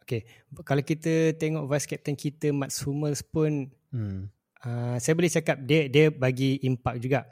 [0.06, 0.22] Okay.
[0.62, 4.20] Kalau kita tengok vice captain kita Mats Hummels pun hmm.
[4.64, 7.28] uh, saya boleh cakap dia dia bagi impact juga.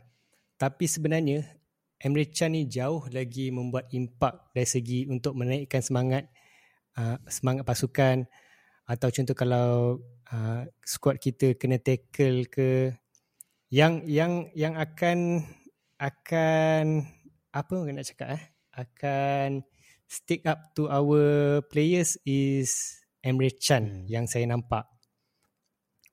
[0.61, 1.41] Tapi sebenarnya
[2.01, 6.29] Emre Can ni jauh lagi membuat impact dari segi untuk menaikkan semangat
[6.97, 8.25] uh, semangat pasukan
[8.89, 9.69] atau contoh kalau
[10.33, 12.91] uh, squad kita kena tackle ke
[13.71, 15.45] yang yang yang akan
[16.01, 17.07] akan
[17.53, 18.45] apa nak cakap eh
[18.75, 19.63] akan
[20.11, 24.07] stick up to our players is Emre Can hmm.
[24.11, 24.89] yang saya nampak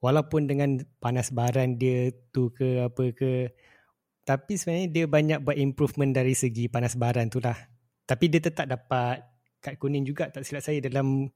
[0.08, 3.52] walaupun dengan panas baran dia tu ke apa ke
[4.24, 7.60] tapi sebenarnya dia banyak buat improvement dari segi panas baran tu lah
[8.08, 9.20] tapi dia tetap dapat
[9.60, 11.28] kad kuning juga tak silap saya dalam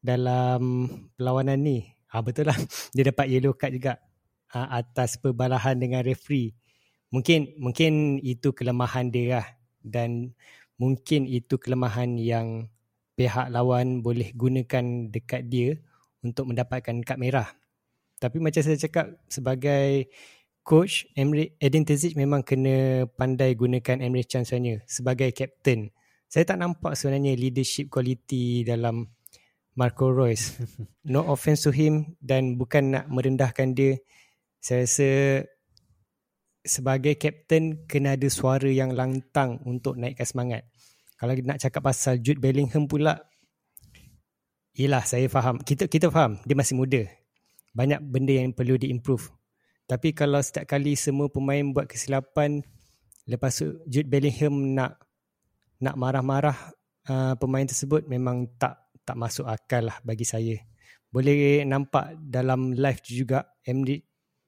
[0.00, 0.88] dalam
[1.20, 2.54] perlawanan ni Ha, betul lah.
[2.94, 3.98] Dia dapat yellow card juga
[4.54, 6.54] ha, atas perbalahan dengan referee.
[7.10, 9.46] Mungkin mungkin itu kelemahan dia lah.
[9.82, 10.30] Dan
[10.78, 12.70] mungkin itu kelemahan yang
[13.18, 15.74] pihak lawan boleh gunakan dekat dia
[16.22, 17.50] untuk mendapatkan kad merah.
[18.24, 20.08] Tapi macam saya cakap sebagai
[20.64, 25.92] coach Emre Edin Terzic memang kena pandai gunakan Emre Can sebenarnya sebagai captain.
[26.24, 29.12] Saya tak nampak sebenarnya leadership quality dalam
[29.76, 30.56] Marco Reus.
[31.12, 34.00] No offense to him dan bukan nak merendahkan dia.
[34.56, 35.10] Saya rasa
[36.64, 40.64] sebagai captain kena ada suara yang lantang untuk naikkan semangat.
[41.20, 43.20] Kalau nak cakap pasal Jude Bellingham pula,
[44.74, 45.62] Yelah saya faham.
[45.62, 47.06] Kita kita faham dia masih muda.
[47.74, 49.28] Banyak benda yang perlu diimprove.
[49.84, 52.64] Tapi kalau setiap kali semua pemain buat kesilapan,
[53.28, 54.96] lepas tu Jude Bellingham nak
[55.82, 56.72] nak marah-marah
[57.10, 60.56] uh, pemain tersebut memang tak tak masuk akal lah bagi saya.
[61.12, 64.00] Boleh nampak dalam live juga MD,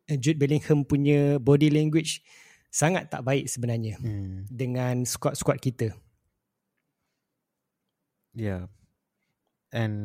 [0.08, 2.24] eh, Jude Bellingham punya body language
[2.72, 4.48] sangat tak baik sebenarnya hmm.
[4.50, 5.92] dengan squad-squad kita.
[8.36, 8.44] Ya.
[8.44, 8.62] Yeah.
[9.72, 9.96] And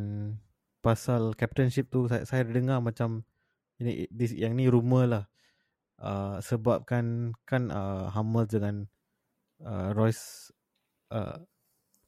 [0.82, 3.24] pasal captainship tu saya, saya dengar macam
[3.78, 5.26] ini this, yang ni rumor lah.
[6.02, 8.90] Uh, sebabkan kan uh, Hummels dengan
[9.62, 10.50] uh, Royce
[11.14, 11.38] uh,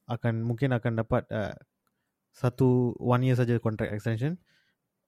[0.09, 1.53] akan mungkin akan dapat uh,
[2.33, 4.41] satu one year saja contract extension.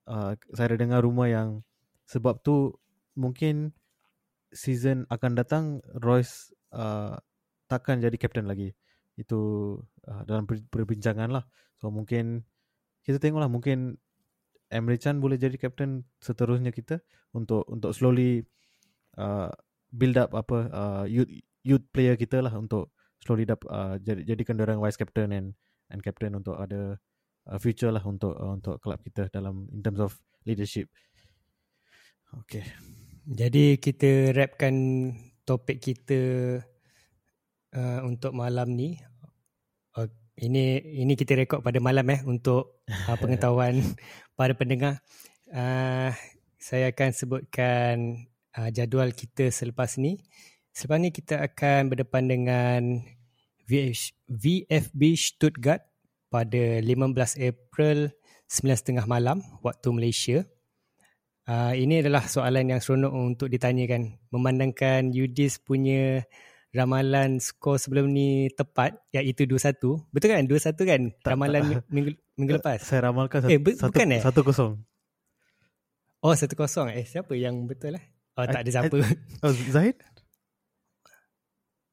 [0.06, 1.66] Uh, saya ada dengar rumah yang
[2.06, 2.78] sebab tu
[3.18, 3.74] mungkin
[4.54, 7.18] season akan datang Royce uh,
[7.66, 8.78] takkan jadi captain lagi.
[9.18, 11.50] Itu uh, dalam perbincangan lah.
[11.82, 12.46] So mungkin
[13.06, 14.02] kita tengoklah mungkin
[14.74, 17.00] Emre Can boleh jadi captain seterusnya kita
[17.38, 18.42] untuk untuk slowly
[19.22, 19.54] uh,
[19.94, 21.30] build up apa uh, youth
[21.62, 22.92] youth player kita lah untuk
[23.22, 25.48] slowly dap, uh, jadi jadikan orang vice captain and
[25.94, 26.98] and captain untuk ada
[27.50, 30.90] uh, future lah untuk uh, untuk kelab kita dalam in terms of leadership.
[32.46, 32.66] Okay.
[33.26, 34.74] Jadi kita rapkan
[35.46, 36.22] topik kita
[37.74, 38.98] uh, untuk malam ni.
[39.98, 43.80] Uh, ini ini kita rekod pada malam eh untuk uh, pengetahuan
[44.36, 45.00] para pendengar.
[45.48, 46.12] Uh,
[46.60, 47.96] saya akan sebutkan
[48.60, 50.20] uh, jadual kita selepas ni.
[50.76, 52.82] Selepas ni kita akan berdepan dengan
[54.36, 55.88] VFB Stuttgart
[56.28, 58.12] pada 15 April
[58.52, 60.44] 9.30 malam waktu Malaysia.
[61.46, 64.20] Uh, ini adalah soalan yang seronok untuk ditanyakan.
[64.34, 66.26] Memandangkan Yudis punya
[66.76, 69.80] ramalan skor sebelum ni tepat iaitu 2-1.
[70.12, 70.44] Betul kan?
[70.44, 71.02] 2-1 kan?
[71.24, 71.88] Tak, ramalan tak.
[71.88, 72.84] minggu, minggu lepas.
[72.84, 74.22] Saya ramalkan eh, satu, bukan, eh?
[74.22, 74.72] satu kosong.
[76.20, 76.92] Oh, satu kosong.
[76.92, 78.04] Eh, siapa yang betul lah?
[78.36, 78.98] Oh, tak ada siapa.
[79.48, 79.96] Oh, Zahid?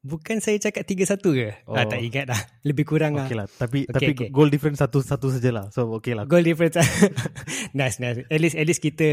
[0.03, 1.63] Bukan saya cakap 3-1 ke?
[1.63, 1.79] Oh.
[1.79, 2.41] Ah, tak ingat dah.
[2.67, 3.47] Lebih kurang okay lah.
[3.47, 4.27] Tapi, okay, tapi okay.
[4.35, 5.71] goal difference satu-satu sajalah.
[5.71, 6.27] So, okay lah.
[6.27, 6.75] Goal difference.
[7.79, 8.27] nice, nice.
[8.27, 9.07] At least, at least kita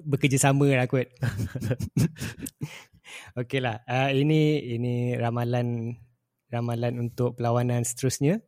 [0.00, 1.12] bekerjasama lah kot.
[3.36, 3.82] okay lah.
[3.86, 5.96] Uh, ini ini ramalan
[6.50, 8.42] ramalan untuk perlawanan seterusnya.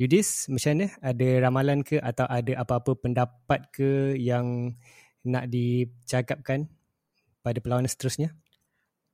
[0.00, 0.86] Yudis, macam mana?
[1.04, 4.74] Ada ramalan ke atau ada apa-apa pendapat ke yang
[5.22, 6.66] nak dicakapkan
[7.44, 8.34] pada perlawanan seterusnya?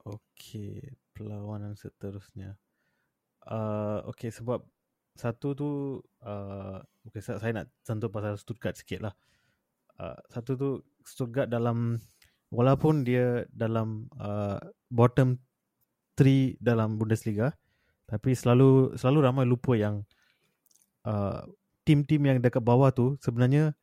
[0.00, 2.54] Okay perlawanan seterusnya.
[3.42, 4.62] Uh, okay, sebab
[5.18, 5.68] satu tu,
[6.22, 6.78] uh,
[7.10, 9.14] okay, saya, saya nak sentuh pasal Stuttgart sikit lah.
[9.98, 10.70] Uh, satu tu,
[11.02, 11.98] Stuttgart dalam
[12.48, 15.36] walaupun dia dalam uh, bottom
[16.16, 17.54] 3 dalam Bundesliga
[18.08, 20.00] tapi selalu selalu ramai lupa yang
[21.04, 21.44] uh,
[21.84, 23.76] tim-tim yang dekat bawah tu sebenarnya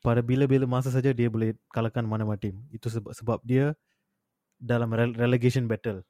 [0.00, 2.56] pada bila-bila masa saja dia boleh kalahkan mana-mana tim.
[2.72, 3.76] Itu sebab sebab dia
[4.56, 6.06] dalam relegation battle.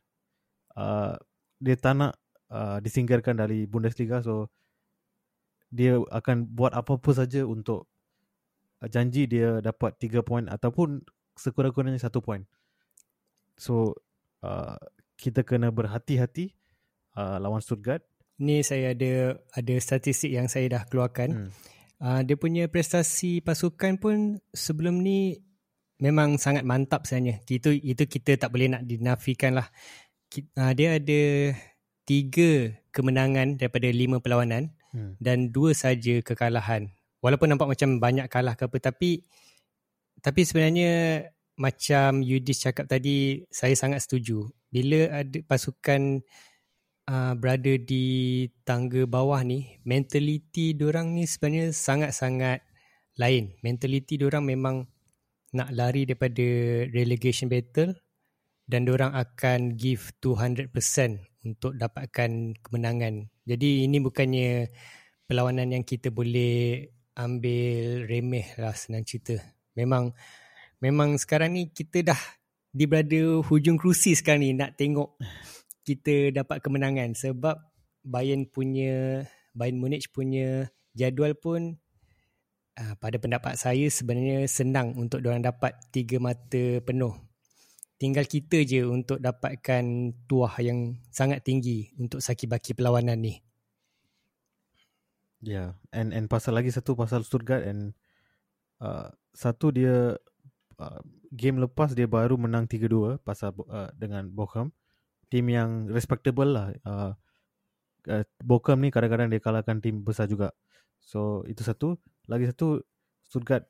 [0.77, 1.19] Uh,
[1.59, 2.13] dia tak nak
[2.49, 4.49] uh, disingkirkan dari Bundesliga so
[5.71, 7.91] dia akan buat apa-apa saja untuk
[8.81, 11.03] uh, janji dia dapat 3 poin ataupun
[11.37, 12.43] sekurang-kurangnya 1 poin.
[13.61, 13.99] So
[14.41, 14.81] uh,
[15.21, 16.57] kita kena berhati-hati
[17.21, 18.01] uh, lawan Stuttgart.
[18.41, 21.29] Ni saya ada ada statistik yang saya dah keluarkan.
[21.31, 21.51] Hmm.
[22.01, 25.37] Uh, dia punya prestasi pasukan pun sebelum ni
[26.01, 27.45] memang sangat mantap sebenarnya.
[27.45, 29.69] Itu itu kita tak boleh nak dinafikan lah.
[30.57, 31.53] Uh, dia ada
[32.09, 35.21] tiga kemenangan daripada lima perlawanan hmm.
[35.21, 36.89] dan dua saja kekalahan.
[37.21, 39.29] Walaupun nampak macam banyak kalah ke apa tapi
[40.21, 41.25] tapi sebenarnya
[41.61, 44.49] macam Yudis cakap tadi saya sangat setuju.
[44.73, 46.25] Bila ada pasukan
[47.11, 52.65] uh, berada di tangga bawah ni, mentaliti orang ni sebenarnya sangat-sangat
[53.21, 53.53] lain.
[53.61, 54.77] Mentaliti orang memang
[55.53, 56.47] nak lari daripada
[56.89, 57.93] relegation battle
[58.71, 60.71] dan orang akan give 200%
[61.45, 63.27] untuk dapatkan kemenangan.
[63.45, 64.71] Jadi ini bukannya
[65.27, 66.87] perlawanan yang kita boleh
[67.19, 69.60] ambil remeh lah senang cerita.
[69.79, 70.15] Memang
[70.81, 72.21] memang sekarang ni kita dah
[72.71, 75.19] di berada hujung kerusi sekarang ni nak tengok
[75.83, 77.59] kita dapat kemenangan sebab
[78.01, 81.77] Bayern punya Bayern Munich punya jadual pun
[82.79, 87.15] uh, pada pendapat saya sebenarnya senang untuk orang dapat tiga mata penuh.
[88.01, 89.85] Tinggal kita je untuk dapatkan
[90.25, 93.45] tuah yang sangat tinggi untuk saki baki perlawanan ni.
[95.41, 95.69] Ya, yeah.
[95.93, 97.97] and and pasal lagi satu pasal Stuttgart and
[98.81, 100.17] uh, satu dia
[100.81, 101.01] uh,
[101.31, 104.75] game lepas dia baru menang 3-2 pasal uh, dengan Bochum
[105.31, 106.75] tim yang respectable lah.
[106.83, 107.15] Uh,
[108.11, 110.51] uh, Bochum ni kadang-kadang dia kalahkan tim besar juga.
[110.99, 111.97] So itu satu.
[112.27, 112.83] Lagi satu
[113.25, 113.65] Stuttgart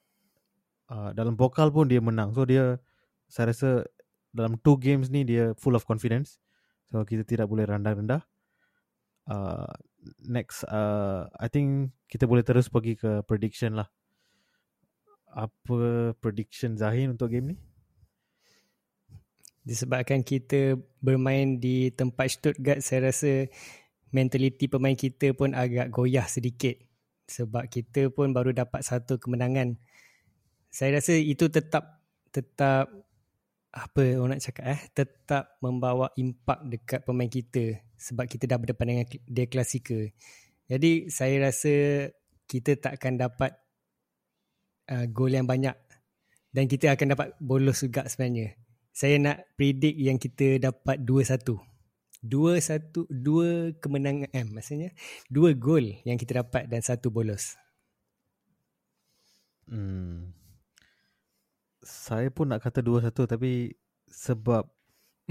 [0.88, 2.32] uh, dalam pokal pun dia menang.
[2.32, 2.80] So dia
[3.28, 3.84] saya rasa
[4.32, 6.40] dalam two games ni dia full of confidence.
[6.88, 8.24] So kita tidak boleh rendah-rendah.
[9.30, 9.70] Uh,
[10.26, 13.86] next uh, I think kita boleh terus pergi ke prediction lah.
[15.30, 17.56] Apa prediction Zahin untuk game ni?
[19.70, 23.46] disebabkan kita bermain di tempat Stuttgart saya rasa
[24.10, 26.74] mentaliti pemain kita pun agak goyah sedikit.
[27.30, 29.78] Sebab kita pun baru dapat satu kemenangan.
[30.66, 32.02] Saya rasa itu tetap
[32.34, 32.90] tetap
[33.70, 34.80] apa orang nak cakap eh?
[34.90, 39.98] Tetap membawa impak dekat pemain kita sebab kita dah berdepan dengan dia klasika.
[40.66, 41.74] Jadi saya rasa
[42.50, 43.54] kita tak akan dapat
[44.90, 45.74] uh, gol yang banyak
[46.50, 48.60] dan kita akan dapat bolos juga sebenarnya
[48.90, 51.56] saya nak predict yang kita dapat 2-1.
[52.20, 54.92] 2-1 dua kemenangan eh maksudnya
[55.32, 57.56] dua gol yang kita dapat dan satu bolos.
[59.64, 60.36] Hmm.
[61.80, 63.72] Saya pun nak kata 2-1 tapi
[64.12, 64.68] sebab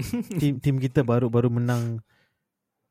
[0.42, 2.02] tim tim kita baru baru menang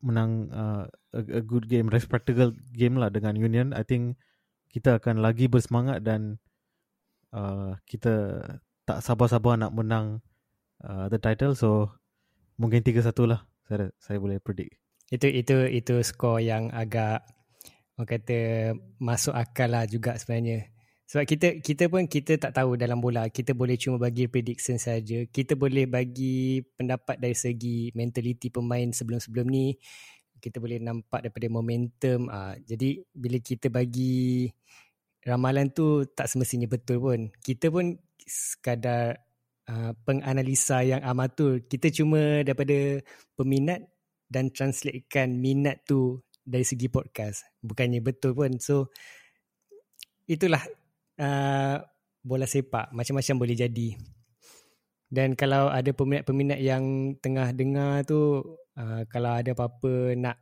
[0.00, 4.16] menang uh, a, a good game respectable game lah dengan Union I think
[4.72, 6.40] kita akan lagi bersemangat dan
[7.34, 8.42] uh, kita
[8.86, 10.18] tak sabar-sabar nak menang
[10.82, 11.90] uh, the title so
[12.60, 13.40] mungkin 3-1 lah
[13.70, 14.74] saya saya boleh predict.
[15.10, 17.22] Itu itu itu skor yang agak
[17.98, 18.38] orang kata
[18.98, 20.70] masuk akal lah juga sebenarnya.
[21.10, 23.26] Sebab kita kita pun kita tak tahu dalam bola.
[23.26, 25.26] Kita boleh cuma bagi prediction saja.
[25.26, 29.74] Kita boleh bagi pendapat dari segi mentality pemain sebelum-sebelum ni.
[30.38, 32.30] Kita boleh nampak daripada momentum.
[32.30, 34.46] Uh, jadi bila kita bagi
[35.26, 37.98] ramalan tu tak semestinya betul pun kita pun
[38.30, 39.18] sekadar
[39.70, 41.62] uh, penganalisa yang amatur.
[41.66, 43.02] Kita cuma daripada
[43.34, 43.82] peminat
[44.30, 47.46] dan translatekan minat tu dari segi podcast.
[47.62, 48.58] Bukannya betul pun.
[48.62, 48.94] So
[50.30, 50.62] itulah
[51.18, 51.76] uh,
[52.22, 52.94] bola sepak.
[52.94, 53.88] Macam-macam boleh jadi.
[55.10, 58.38] Dan kalau ada peminat-peminat yang tengah dengar tu,
[58.78, 60.38] uh, kalau ada apa-apa nak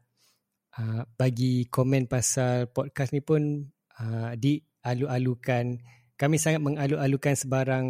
[0.76, 3.64] uh, bagi komen pasal podcast ni pun
[4.00, 5.78] uh, dialu-alukan.
[6.18, 7.86] Kami sangat mengalu-alukan sebarang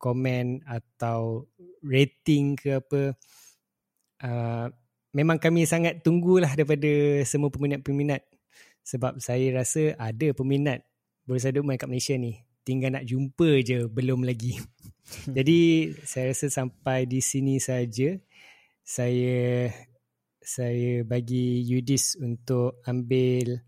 [0.00, 1.48] komen atau
[1.84, 3.02] rating ke apa.
[4.20, 4.66] Uh,
[5.12, 8.24] memang kami sangat tunggulah daripada semua peminat-peminat.
[8.84, 10.82] Sebab saya rasa ada peminat
[11.28, 12.40] bersadu main kat Malaysia ni.
[12.64, 14.56] Tinggal nak jumpa je belum lagi.
[15.36, 18.16] Jadi saya rasa sampai di sini saja.
[18.80, 19.68] Saya
[20.40, 23.60] saya bagi Yudis untuk ambil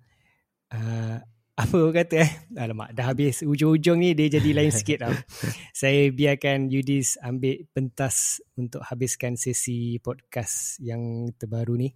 [0.72, 1.20] uh,
[1.62, 2.30] apa orang kata eh?
[2.58, 3.46] Alamak dah habis.
[3.46, 5.14] Ujung-ujung ni dia jadi lain sikit tau.
[5.80, 11.90] Saya biarkan Yudis ambil pentas untuk habiskan sesi podcast yang terbaru ni.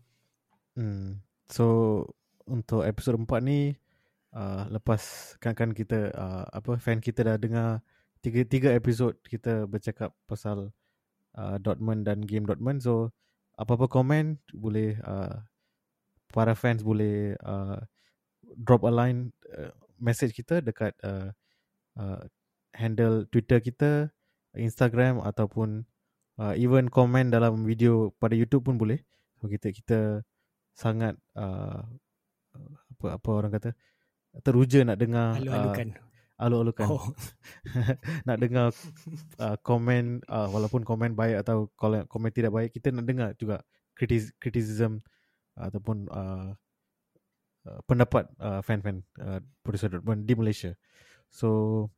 [0.77, 1.25] Hmm.
[1.49, 2.05] so
[2.45, 3.73] untuk episod 4 ni
[4.37, 5.01] uh, lepas
[5.41, 7.81] kan kan kita uh, apa fan kita dah dengar
[8.21, 10.69] tiga tiga episod kita bercakap pasal
[11.33, 12.85] uh, Dortmund dan game Dortmund.
[12.85, 13.17] So
[13.57, 15.41] apa-apa komen boleh uh,
[16.29, 17.81] para fans boleh uh,
[18.57, 21.31] drop a line uh, message kita dekat uh,
[22.01, 22.25] uh,
[22.73, 24.09] handle Twitter kita,
[24.57, 25.85] Instagram ataupun
[26.41, 29.01] uh, even komen dalam video pada YouTube pun boleh.
[29.41, 30.01] So kita kita
[30.77, 31.85] sangat uh,
[32.97, 33.71] apa apa orang kata
[34.45, 35.89] teruja nak dengar alu-alukan.
[35.93, 36.05] Uh,
[36.37, 36.87] alu-alukan.
[36.89, 37.05] Oh.
[38.29, 38.73] nak dengar
[39.41, 43.65] uh, komen uh, walaupun komen baik atau komen tidak baik kita nak dengar juga
[44.41, 45.01] criticism
[45.57, 46.53] ataupun uh,
[47.67, 50.73] uh, pendapat uh, fan-fan uh, producer Dortmund di Malaysia.
[51.29, 51.91] So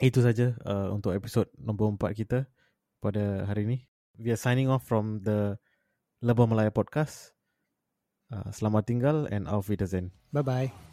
[0.00, 2.46] itu saja uh, untuk episod nombor 4 kita
[3.02, 3.78] pada hari ini.
[4.16, 5.58] We are signing off from the
[6.22, 7.34] Lebah Malaya podcast.
[8.32, 10.14] Uh, selamat tinggal and auf Wiedersehen.
[10.32, 10.91] Bye bye.